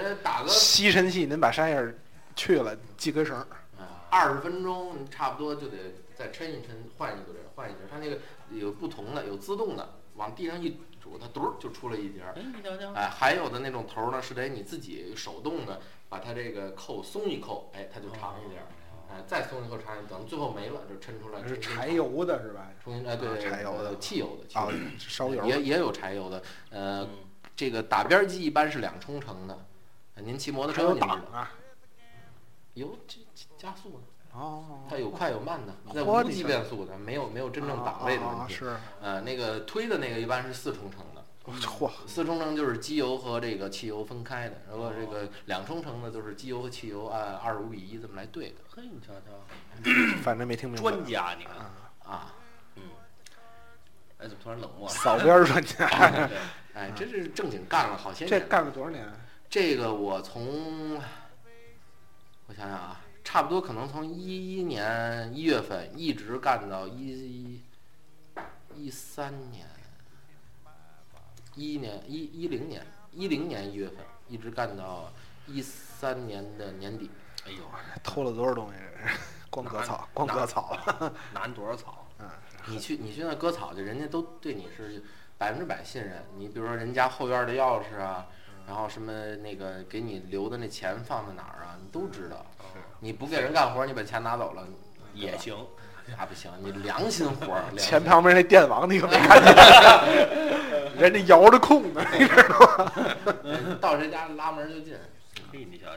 [0.46, 1.94] 吸尘器，您把山叶儿
[2.40, 3.46] 去了，系根绳儿，
[3.78, 5.76] 啊二十分钟，差不多就得
[6.14, 7.88] 再抻一抻，换一个人，换一个人。
[7.90, 8.18] 它那个
[8.50, 10.70] 有不同的，有自动的，往地上一
[11.04, 12.32] 杵，它嘟儿就出了一节儿。
[12.34, 18.66] 哎，你瞧瞧，哎，还有的那种头儿呢，是得你自己手动的把它这个扣松一扣，哎，它就长一点儿。
[19.12, 21.46] 哎，再松一扣长一点儿，等最后没了就抻出来。
[21.46, 22.70] 是柴油的是吧？
[22.82, 26.42] 重新哎对柴油的呃汽油的，汽啊油的，烧油，也也有柴油的。
[26.70, 27.08] 呃，嗯
[27.54, 29.58] 这个打边儿机一般是两冲程的。
[30.14, 31.52] 呃您骑摩托车您知道档啊，
[32.74, 34.04] 有这这加速的。
[34.32, 38.54] 哦，它有快有慢的，那无级变速的，没有没有真正档位的问题。
[38.54, 41.24] 啊是，呃，那个推的那个一般是四冲程的，
[41.66, 49.82] 嚯，四冲程就是机油和这个汽油分开的，如果这个两冲程的，就是机油和汽油按二十五比一这么来兑的嘿，你瞧瞧，
[50.22, 50.90] 反正没听明白。
[50.92, 52.32] 专家，你看，啊。
[52.76, 52.82] 嗯，
[54.18, 54.94] 哎，怎么突然冷漠了？
[54.94, 55.88] 扫边儿专家，
[56.74, 58.46] 哎，这是正经干了好些年这。
[58.46, 59.12] 干了多少年？
[59.48, 61.02] 这个我从，
[62.50, 67.62] 我想想啊，差不多可能从一一年一月份一直干到一
[68.74, 69.64] 一三年，
[71.54, 75.12] 一一年一一零年一零年一月份，一直干到
[75.46, 77.08] 一三年的年底。
[77.46, 77.62] 哎呦，
[78.02, 78.78] 偷了多少东西？
[79.00, 79.16] 这是
[79.48, 80.76] 光割草，光割草。
[81.32, 82.04] 拿多少草？
[82.66, 85.00] 你去你去那割草去，人家都对你是
[85.38, 86.24] 百分之百信任。
[86.36, 88.26] 你比如说人家后院的钥匙啊，
[88.70, 89.12] 然后什么
[89.42, 92.46] 那个给你留的那钱放在哪儿啊，你都知道。
[93.00, 94.62] 你不给人干活，你把钱拿走了
[95.12, 95.56] 也行，
[96.16, 99.52] 那不行，你良心活儿，良心前旁边那电网你可没看见？
[100.96, 102.92] 人家摇着空呢，你知道吗？
[103.80, 104.96] 到谁家拉门就进。
[105.52, 105.96] 嘿，你瞧瞧，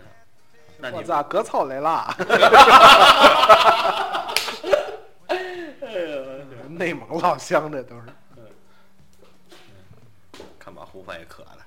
[0.79, 2.11] 那你我操，割草来啦！
[6.67, 8.01] 内蒙老乡这都是。
[10.57, 11.62] 看把胡凡也渴了。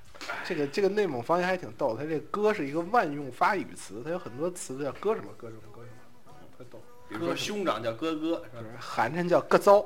[0.47, 6.81] 这个这个内蒙方言还挺逗，它这“歌”是一个万用发语词，它有很多词都叫歌什么歌什么歌什么，特逗。
[7.09, 8.61] 比如说兄长叫哥哥，是吧？
[8.61, 9.79] 就是寒碜叫“哥糟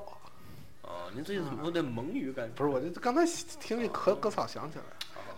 [0.84, 2.54] 哦，您最近怎么有点蒙语感觉”，？
[2.56, 3.26] 不是，我就刚才
[3.60, 4.90] 听这割割草想起来了。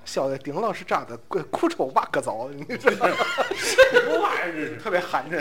[0.05, 3.15] 小的顶老师长得怪哭丑吧割糟的，你知道吗？
[3.55, 4.78] 什么玩意儿这是？
[4.84, 5.38] 特别寒碜，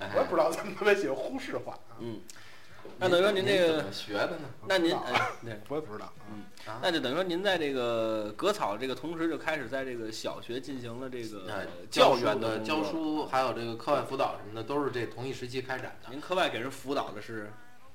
[0.00, 2.18] 哎 我也不知道怎么特别喜欢呼市话啊，嗯，
[2.98, 4.48] 那等于说您这个，学的呢？
[4.66, 6.12] 那您哎， 对，我也不知道。
[6.30, 6.44] 嗯
[6.82, 12.82] 那就等于说您在这个割草这个同时，就开始在这个小学进行了这个哎，教书的员的教。
[12.82, 16.10] 书，还有这个课外辅导什么的，都是这同一时期开展的。
[16.10, 17.52] 您课外给人辅导的是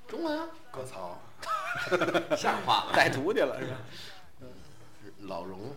[0.07, 1.19] 中文啊，割草，
[2.37, 2.91] 像话吗？
[2.95, 3.77] 带徒弟了是吧？
[5.19, 5.75] 老荣，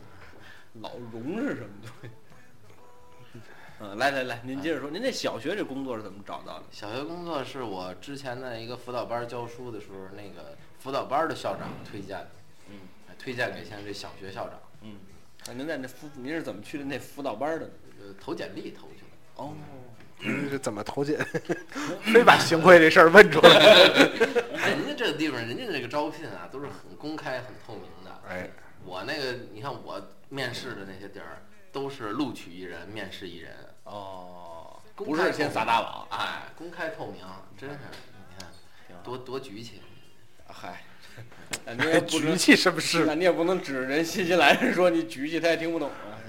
[0.81, 2.11] 老荣是什么东西？
[3.85, 6.65] 嗯，来来来，您接着说，您这小学这工作是怎么找到的？
[6.71, 12.31] 小学工作是我之前在一个辅导班教书的时候，那个辅导班的校长推荐的，
[12.71, 12.77] 嗯
[13.11, 14.97] 哎推荐给现在这小学校长，嗯，
[15.47, 17.73] 那您在那辅，您是怎么去的那辅导班的呢？
[18.01, 19.43] 呃，投简历投去的。
[19.43, 19.53] 哦，
[20.19, 21.19] 您是怎么投简？
[22.01, 23.51] 非把行贿这事儿问出来。
[24.57, 28.11] 哎，人家这个地方，人家这个招聘啊，都是很公开、很透明的。
[28.29, 28.49] 哎，
[28.87, 33.53] 我那个，你看我面试的那些地儿，都是录取一人，面试一人，
[33.85, 37.25] 哦，不是先撒大网，哎，公开透明，
[37.57, 37.77] 真是，
[38.89, 39.81] 你看多多局气。
[40.47, 40.85] 嗨，
[41.65, 43.05] 那您也 不举能，气是不是？
[43.07, 46.21] 那你也不能指着人新西兰人说你举起，他也听不懂啊。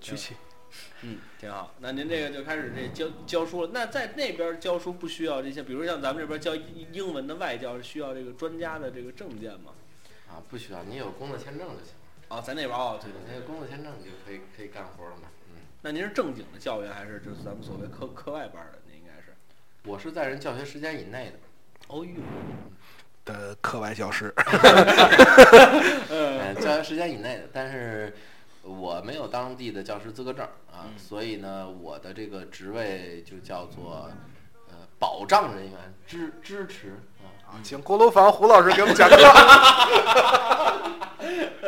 [0.00, 0.34] 举气。
[1.02, 1.74] 嗯，挺好。
[1.80, 3.70] 那您这个就开始这教教书了。
[3.72, 9.72] 那在那边教书不需要这些，比如像咱们这边教英英文的外教，是需要这个专家的这个证件吗？
[10.28, 11.94] 啊，不需要，你有工作签证就行。
[12.28, 15.28] 哦，在那边哦，对对，对那个工作签证你就可以可以干活了嘛。
[15.82, 18.78] 嗯，那您是正经的教员，还是就是咱们所谓课课外班的？
[18.86, 19.34] 您应该是。
[19.84, 21.32] 我是在人教学时间以内的。
[21.88, 22.12] 哦呦，
[23.24, 24.32] 的课外教师，
[26.08, 28.14] 呃， 教学时间以内的，但是
[28.62, 34.08] 我没有当地的教师资格证啊，嗯所以呢，我的这个职位就叫做
[34.68, 37.58] 呃保障人员支支持啊。
[37.62, 39.16] 请锅炉房胡老师给我们讲课，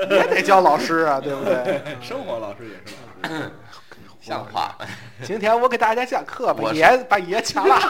[0.14, 1.82] 也得教老师啊，对不对？
[2.00, 3.50] 生活老师也是老师。
[4.24, 4.74] 像话，
[5.22, 7.76] 今天我给大家讲课，爷把爷抢了。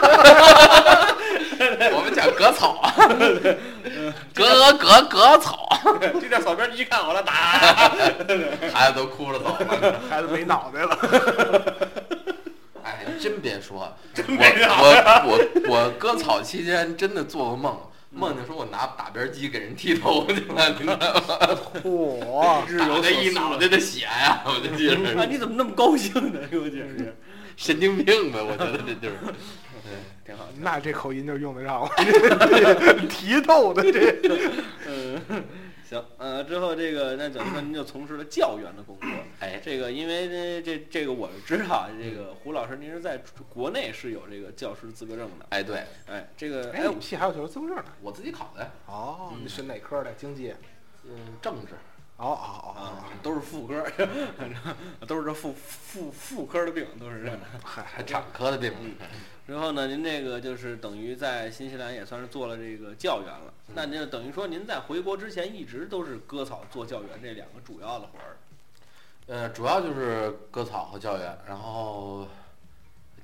[1.95, 2.91] 我们讲割草 啊，
[4.33, 5.65] 割割割草，
[6.19, 7.31] 这点扫边你去看我了，打。
[8.73, 10.01] 孩子都哭着走了。
[10.09, 10.99] 孩子没脑袋了，
[12.83, 13.89] 哎，真别说，
[14.27, 17.79] 没我我我我割草期间真的做过梦，
[18.15, 21.59] 梦见说我拿打边机给人剃头去了，你知道吗？
[21.83, 22.65] 嚯！
[22.65, 24.41] 日有所打一脑袋的血呀！
[24.45, 26.39] 我就记 啊，你怎么那么高兴呢？
[26.49, 27.15] 给我解释解释。
[27.57, 29.17] 神经病呗，我觉得这就是。
[30.25, 30.47] 挺好。
[30.59, 31.89] 那这口音就用得上了，
[33.07, 34.15] 提头的这。
[34.87, 35.43] 嗯，
[35.87, 39.07] 行，呃，之后这个那等于说您就从事了教员的工作。
[39.39, 45.45] 哎，这个因为这这这个我知道啊，这个胡老师您是在国内是有这个教师资格证的。
[45.49, 47.85] 哎，对哎，这个哎，哎你们系还有教师资格证呢？
[48.01, 50.11] 我自己考的，哦，你是哪科的？
[50.13, 50.53] 经济？
[51.03, 51.73] 嗯，政治，
[52.17, 53.83] 哦哦哦啊，都是妇科，
[54.37, 54.57] 反 正
[55.07, 57.45] 都是这妇妇妇科的病，都是这样的。
[57.63, 58.73] 嗨，还产科的病。
[59.47, 63.53] 然后呢，您这个就是等于在新西兰也算是做了这个教员了。
[63.75, 68.37] 那您就等于说您在回国之前一直都是割草做教员这两个主要的活儿。
[69.27, 72.27] 呃，主要就是割草和教员，然后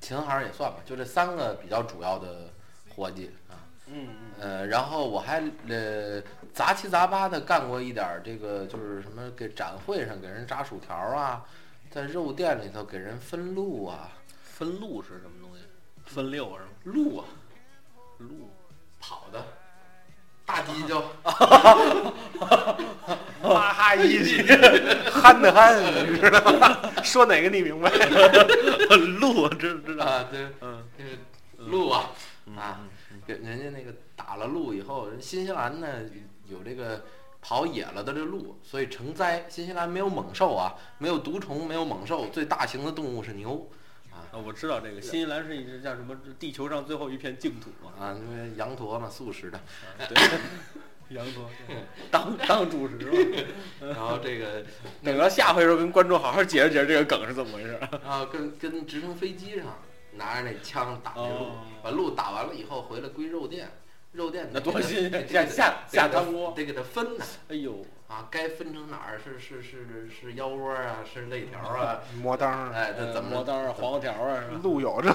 [0.00, 2.50] 琴行也算吧，就这三个比较主要的
[2.90, 3.58] 活计啊。
[3.86, 4.08] 嗯
[4.38, 6.22] 呃，然后我还呃
[6.54, 11.44] 杂七杂八的干过一点儿这个，就是什么给展会上给人炸薯条啊，
[11.90, 14.12] 在肉店里头给人分路啊，
[14.44, 15.41] 分路是什么？
[16.06, 16.70] 分六是吗？
[16.84, 17.24] 路啊，
[18.18, 18.50] 鹿。
[19.04, 19.44] 跑的，
[20.46, 21.32] 大鸡就，哈
[23.42, 24.40] 哈一起，
[25.10, 25.76] 憨的憨，
[26.08, 26.78] 你知道吗？
[27.02, 27.90] 说哪个你明白？
[29.18, 30.04] 路知知道。
[30.04, 31.10] 啊，对，嗯这个
[31.68, 32.12] 路啊，
[32.46, 32.78] 嗯啊，
[33.26, 35.88] 给人家那个打了鹿以后，人新西兰呢
[36.46, 37.02] 有这个
[37.40, 39.44] 跑野了的这鹿，所以成灾。
[39.48, 43.68] 新西兰没有猛兽啊，没有毒虫，没有猛兽，最大型的动物是牛
[44.32, 46.16] 啊，我知道这个新西兰是一直叫什么？
[46.38, 47.92] 地球上最后一片净土嘛。
[47.98, 49.60] 啊，因为羊驼嘛，素食的。
[50.08, 50.16] 对，
[51.14, 51.50] 羊驼
[52.10, 53.44] 当当主食嘛。
[53.88, 54.64] 然后这个
[55.04, 57.78] 等到下回时候跟观众好好解释解释这个梗是怎么回事。
[58.06, 59.78] 啊，跟跟直升飞机上
[60.12, 63.70] 拿着那枪打这路哦，把鹿打完了以后回来归肉店，
[64.12, 67.24] 肉店那多新鲜得下下汤锅得给它分呢。
[67.48, 74.60] 哎呦，啊，该分成哪儿是是是是腰窝啊，是肋条啊，磨裆，哎，这怎么磨裆啊、黄瓜条啊，是吧？
[74.62, 75.10] 路有这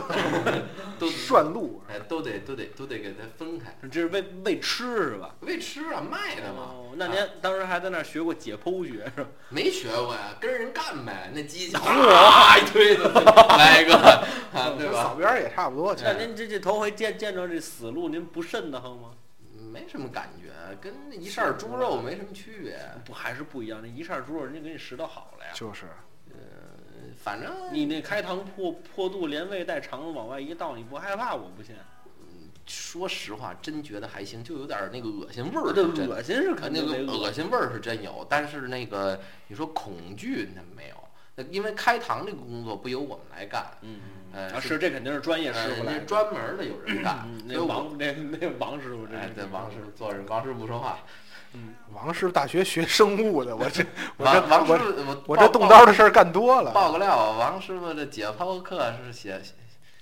[0.97, 5.35] 都 涮路，哎都得都得都得给它分开，这是为为吃是吧？
[5.41, 6.71] 为吃啊卖的嘛。
[6.73, 9.29] 哦，那您当时还在那儿学过解剖学是吧？
[9.49, 13.95] 没学过呀，跟人干呗，那机器哗一推子来一个，
[14.57, 15.03] 啊，对吧？
[15.03, 15.95] 扫边儿也差不多。
[16.03, 19.09] 那您这这头回见见着这死路，您不瘆得慌吗？
[19.79, 20.51] 没什么感觉，
[20.81, 22.79] 跟那一扇猪肉没什么区别。
[23.05, 23.79] 不还是不一样？
[23.81, 25.51] 那一扇猪肉人家给你拾掇好了呀。
[25.53, 25.85] 就是
[26.29, 26.37] 呃
[27.15, 31.35] 反正你那开膛破破肚，连胃带肠子往外一倒，你不害怕？
[31.35, 31.75] 我不信。
[32.19, 35.71] 嗯说实话，真觉得还行，就有点那个恶心味儿。
[35.73, 40.95] 这真恶心是肯那个定得恶心味儿是真有，但是那个你说恐惧那没有，
[41.35, 43.99] 那因为开膛这个工作不由我们来干，嗯，
[44.37, 50.99] 呃啊是这肯定是专业师呃傅来专门的有人干那王那那王师傅这对王师傅做人，王师傅不说话，
[51.93, 53.83] 王师傅大学学生物的，我这
[54.17, 56.71] 我这王王师我傅我我这动刀的事儿干多了。
[56.71, 59.41] 爆个料啊，王师傅的解剖课是写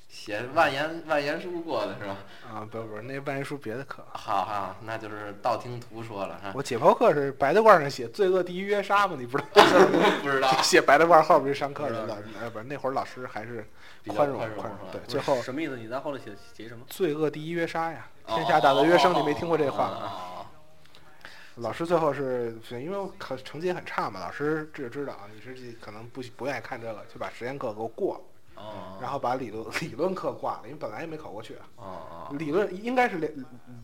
[0.09, 2.17] 写万言万言书过的是吧？
[2.49, 4.03] 啊，不不，那万言书别的课。
[4.11, 9.15] 好好，那就是道听途说了哈，我解剖课是白大褂上写“罪恶第一约杀”吗？
[9.17, 9.63] 你不知道？
[10.23, 13.67] 不知道写白大褂后边上课的老呃不是那会儿老师还是
[14.13, 15.77] 宽容宽容对，最后什么意思？
[15.77, 16.85] 你在后头写写什么？
[16.87, 19.99] 罪恶第一约杀呀，哦天下大恶约生，你没听过这话吗？
[20.01, 20.45] 哦
[21.59, 33.29] 老师最后是是因为我考成绩很差嘛，老师知知道你是可能不不愿意看这个，就把实验课给我过了，哦，然后把理论理论课挂了，因为本来也没考过去，哦哦理论应该是俩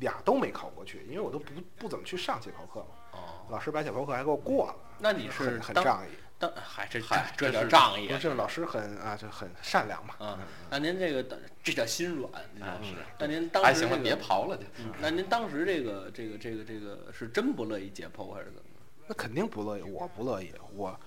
[0.02, 1.46] 俩都没考过去，因为我都不
[1.78, 2.88] 不怎么去上解剖课嘛。
[3.14, 6.10] 哦，老师把解剖课还给我过了，那你是很仗义，
[6.42, 10.16] 当嗨这嗨这叫这是仗义不是老师很啊就很善良嘛。
[10.18, 10.40] 啊！
[10.72, 12.32] 那您这个这叫心软，
[12.84, 14.66] 是那您当还行了，别刨了去。
[14.80, 18.62] 嗯那您当时这个这个这个这个是真不乐意解剖还是怎么？
[19.08, 21.00] 那肯定不乐意，我不乐意，我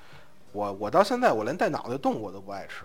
[0.52, 2.84] 我我到现在我连带脑袋动物我都不爱吃。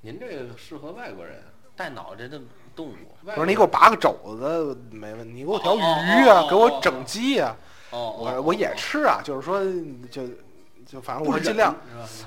[0.00, 1.42] 您这个适合外国人，
[1.74, 2.40] 带脑袋的
[2.76, 2.96] 动物。
[3.24, 5.80] 不是你给我拔个肘子没问题，你给我条鱼
[6.28, 7.56] 啊，哦给我整鸡啊，
[7.90, 9.64] 哦，我我也吃啊，就是说
[10.10, 10.22] 就
[10.86, 11.76] 就反正我会尽量，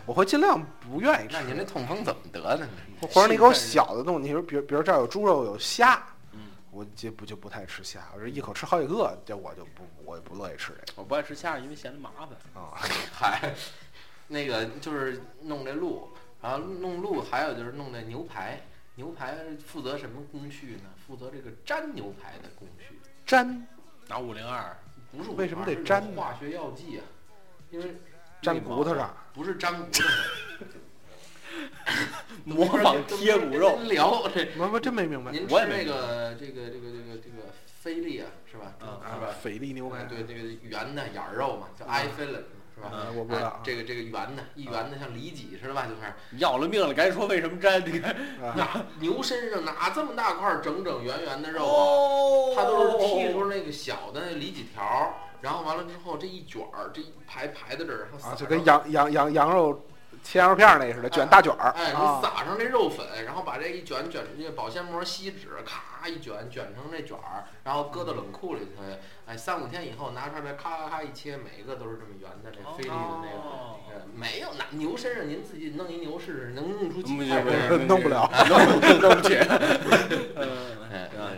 [0.05, 1.41] 我会尽量不愿意吃那。
[1.41, 2.69] 您这痛风怎么得的呢？
[3.01, 6.01] 或者你给我小的动物，你说比如比如这儿有猪肉有虾，
[6.31, 12.29] 嗯，我就不就不太吃虾，我这一口吃好几个，这我就不我也不乐意吃这个我不爱吃虾，因为嫌它麻烦。
[12.29, 12.73] 个啊。
[13.13, 13.53] 嗨，
[14.27, 16.09] 那个就是弄这鹿，
[16.41, 18.61] 然后弄鹿，还有就是弄那牛排。
[18.97, 19.35] 牛排
[19.67, 20.89] 负责什么工序呢？
[21.05, 23.67] 负责这个粘牛排的工序，粘
[24.07, 24.73] 拿五零二，
[25.11, 27.03] 不是为什么得粘化学药剂啊，
[27.71, 27.97] 因为
[28.45, 30.11] 粘骨头上，不是粘骨头上。
[32.43, 33.77] 模仿贴骨肉。
[33.83, 38.73] 聊 这，我我真没明白您吃我也没那个这个这个这个这个菲力啊，是吧？
[38.79, 39.35] 啊是吧啊，？
[39.41, 42.43] 菲力牛排，对这个圆的眼儿肉嘛，叫 eye fillet
[42.75, 42.89] 是吧？
[42.91, 46.01] 啊我不知道啊哎这个这个圆的，一圆的像里脊似的吧，就是
[46.37, 47.81] 要了命了，赶紧说为什么粘？
[47.85, 48.11] 你看，
[48.43, 51.71] 啊，哪牛身上哪这么大块儿整整圆圆的肉啊？
[51.71, 55.13] 哦它都是剔出那个小的那里脊条儿，
[55.45, 59.79] 然后完了之后这一卷儿，这一排排在这儿，然后撒啊，就跟羊羊羊羊肉
[60.25, 62.19] 切羊肉片儿那似的，卷大卷儿哎，你啊。
[62.19, 68.81] 撒上这肉粉，然后把这一卷卷这保鲜膜锡纸，咔一卷卷成这卷儿，然后搁到冷库里头。
[69.27, 73.37] 哎，三五天以后拿出来，咔咔咔一切，每一个都是这么圆的，这菲力的那个。
[73.37, 78.59] 哦呃，没有，那牛身上您自己弄一牛试试，能弄出几不块弄不了弄
[78.99, 79.37] 弄不起。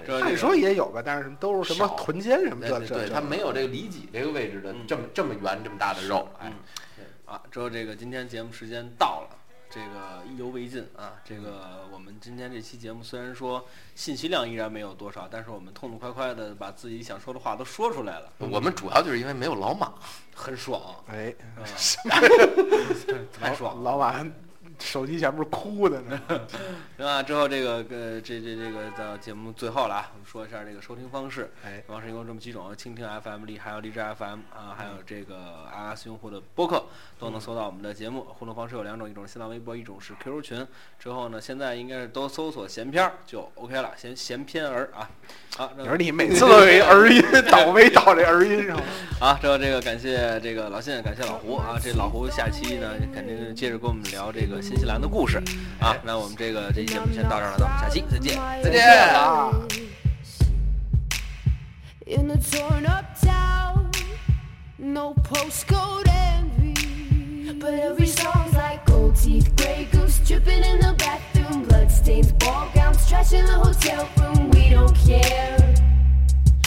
[0.23, 6.27] 按说也有吧，但是都是什么臀尖什么的，这对对，它没有这个里脊这个位置的嗯这么这么圆这么大的肉。
[6.39, 6.51] 哎，
[7.27, 9.37] 啊，之后这个今天节目时间到了，
[9.69, 11.13] 这个意犹未尽啊。
[11.25, 13.63] 这个我们今天这期节目虽然说
[13.95, 19.93] 信息量依然没有多少，但是我们痛痛快快的把自己想说的话都说出来了，我们主要就是因为没有老马。
[20.33, 21.35] 很爽，哎，
[23.33, 23.83] 太爽了。
[23.83, 24.23] 老马
[24.79, 26.21] 手机前面哭的呢。
[26.97, 31.51] 行啊，之后这个呃，这这这个到节目最后了啊，我们说一下这个收听方式。
[31.65, 36.85] 哎，方式一共这么几种：蜻蜓 FM 荔，还有荔枝 FM 啊，还有这个 iOS 用户的播客
[37.19, 38.21] 都能搜到我们的节目。
[38.37, 40.67] 互动方式有两种，一种是新浪微博，一种是 QQ 群。
[40.99, 45.09] 之后呢，现在应该是都搜索“闲篇儿”就 OK 了，闲闲篇儿啊。
[45.55, 48.83] 好，你说你每次 都有一儿音，倒霉倒这儿音上了。
[49.19, 51.77] 好，之后这个感谢这个老信，感谢老胡啊。
[51.81, 55.41] 这老胡下期呢，肯定接着跟我们聊这个新西兰的故事
[55.79, 55.95] 啊。
[56.03, 58.37] 那我们这个这期节目先到这儿了，那我们下期再见。
[58.61, 59.49] 再见啊
[62.05, 63.91] In a torn up town,
[64.77, 67.53] no postcode envy.
[67.59, 73.05] But every song's like gold teeth, gray goose dripping in the bathroom, bloodstains, ball gowns,
[73.09, 74.51] trash in the hotel room.
[74.51, 75.57] We don't care.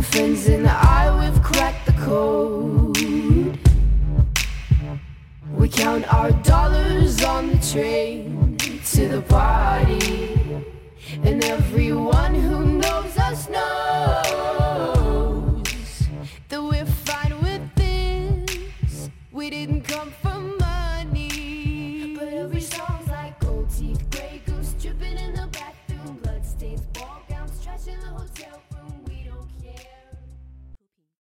[0.00, 2.96] of fins and I, we've cracked the code.
[5.58, 8.56] We count our dollars on the train
[8.92, 10.38] to the party.
[11.22, 13.92] And everyone who knows us knows
[16.48, 19.10] that we're fine with this.
[19.30, 19.79] We didn't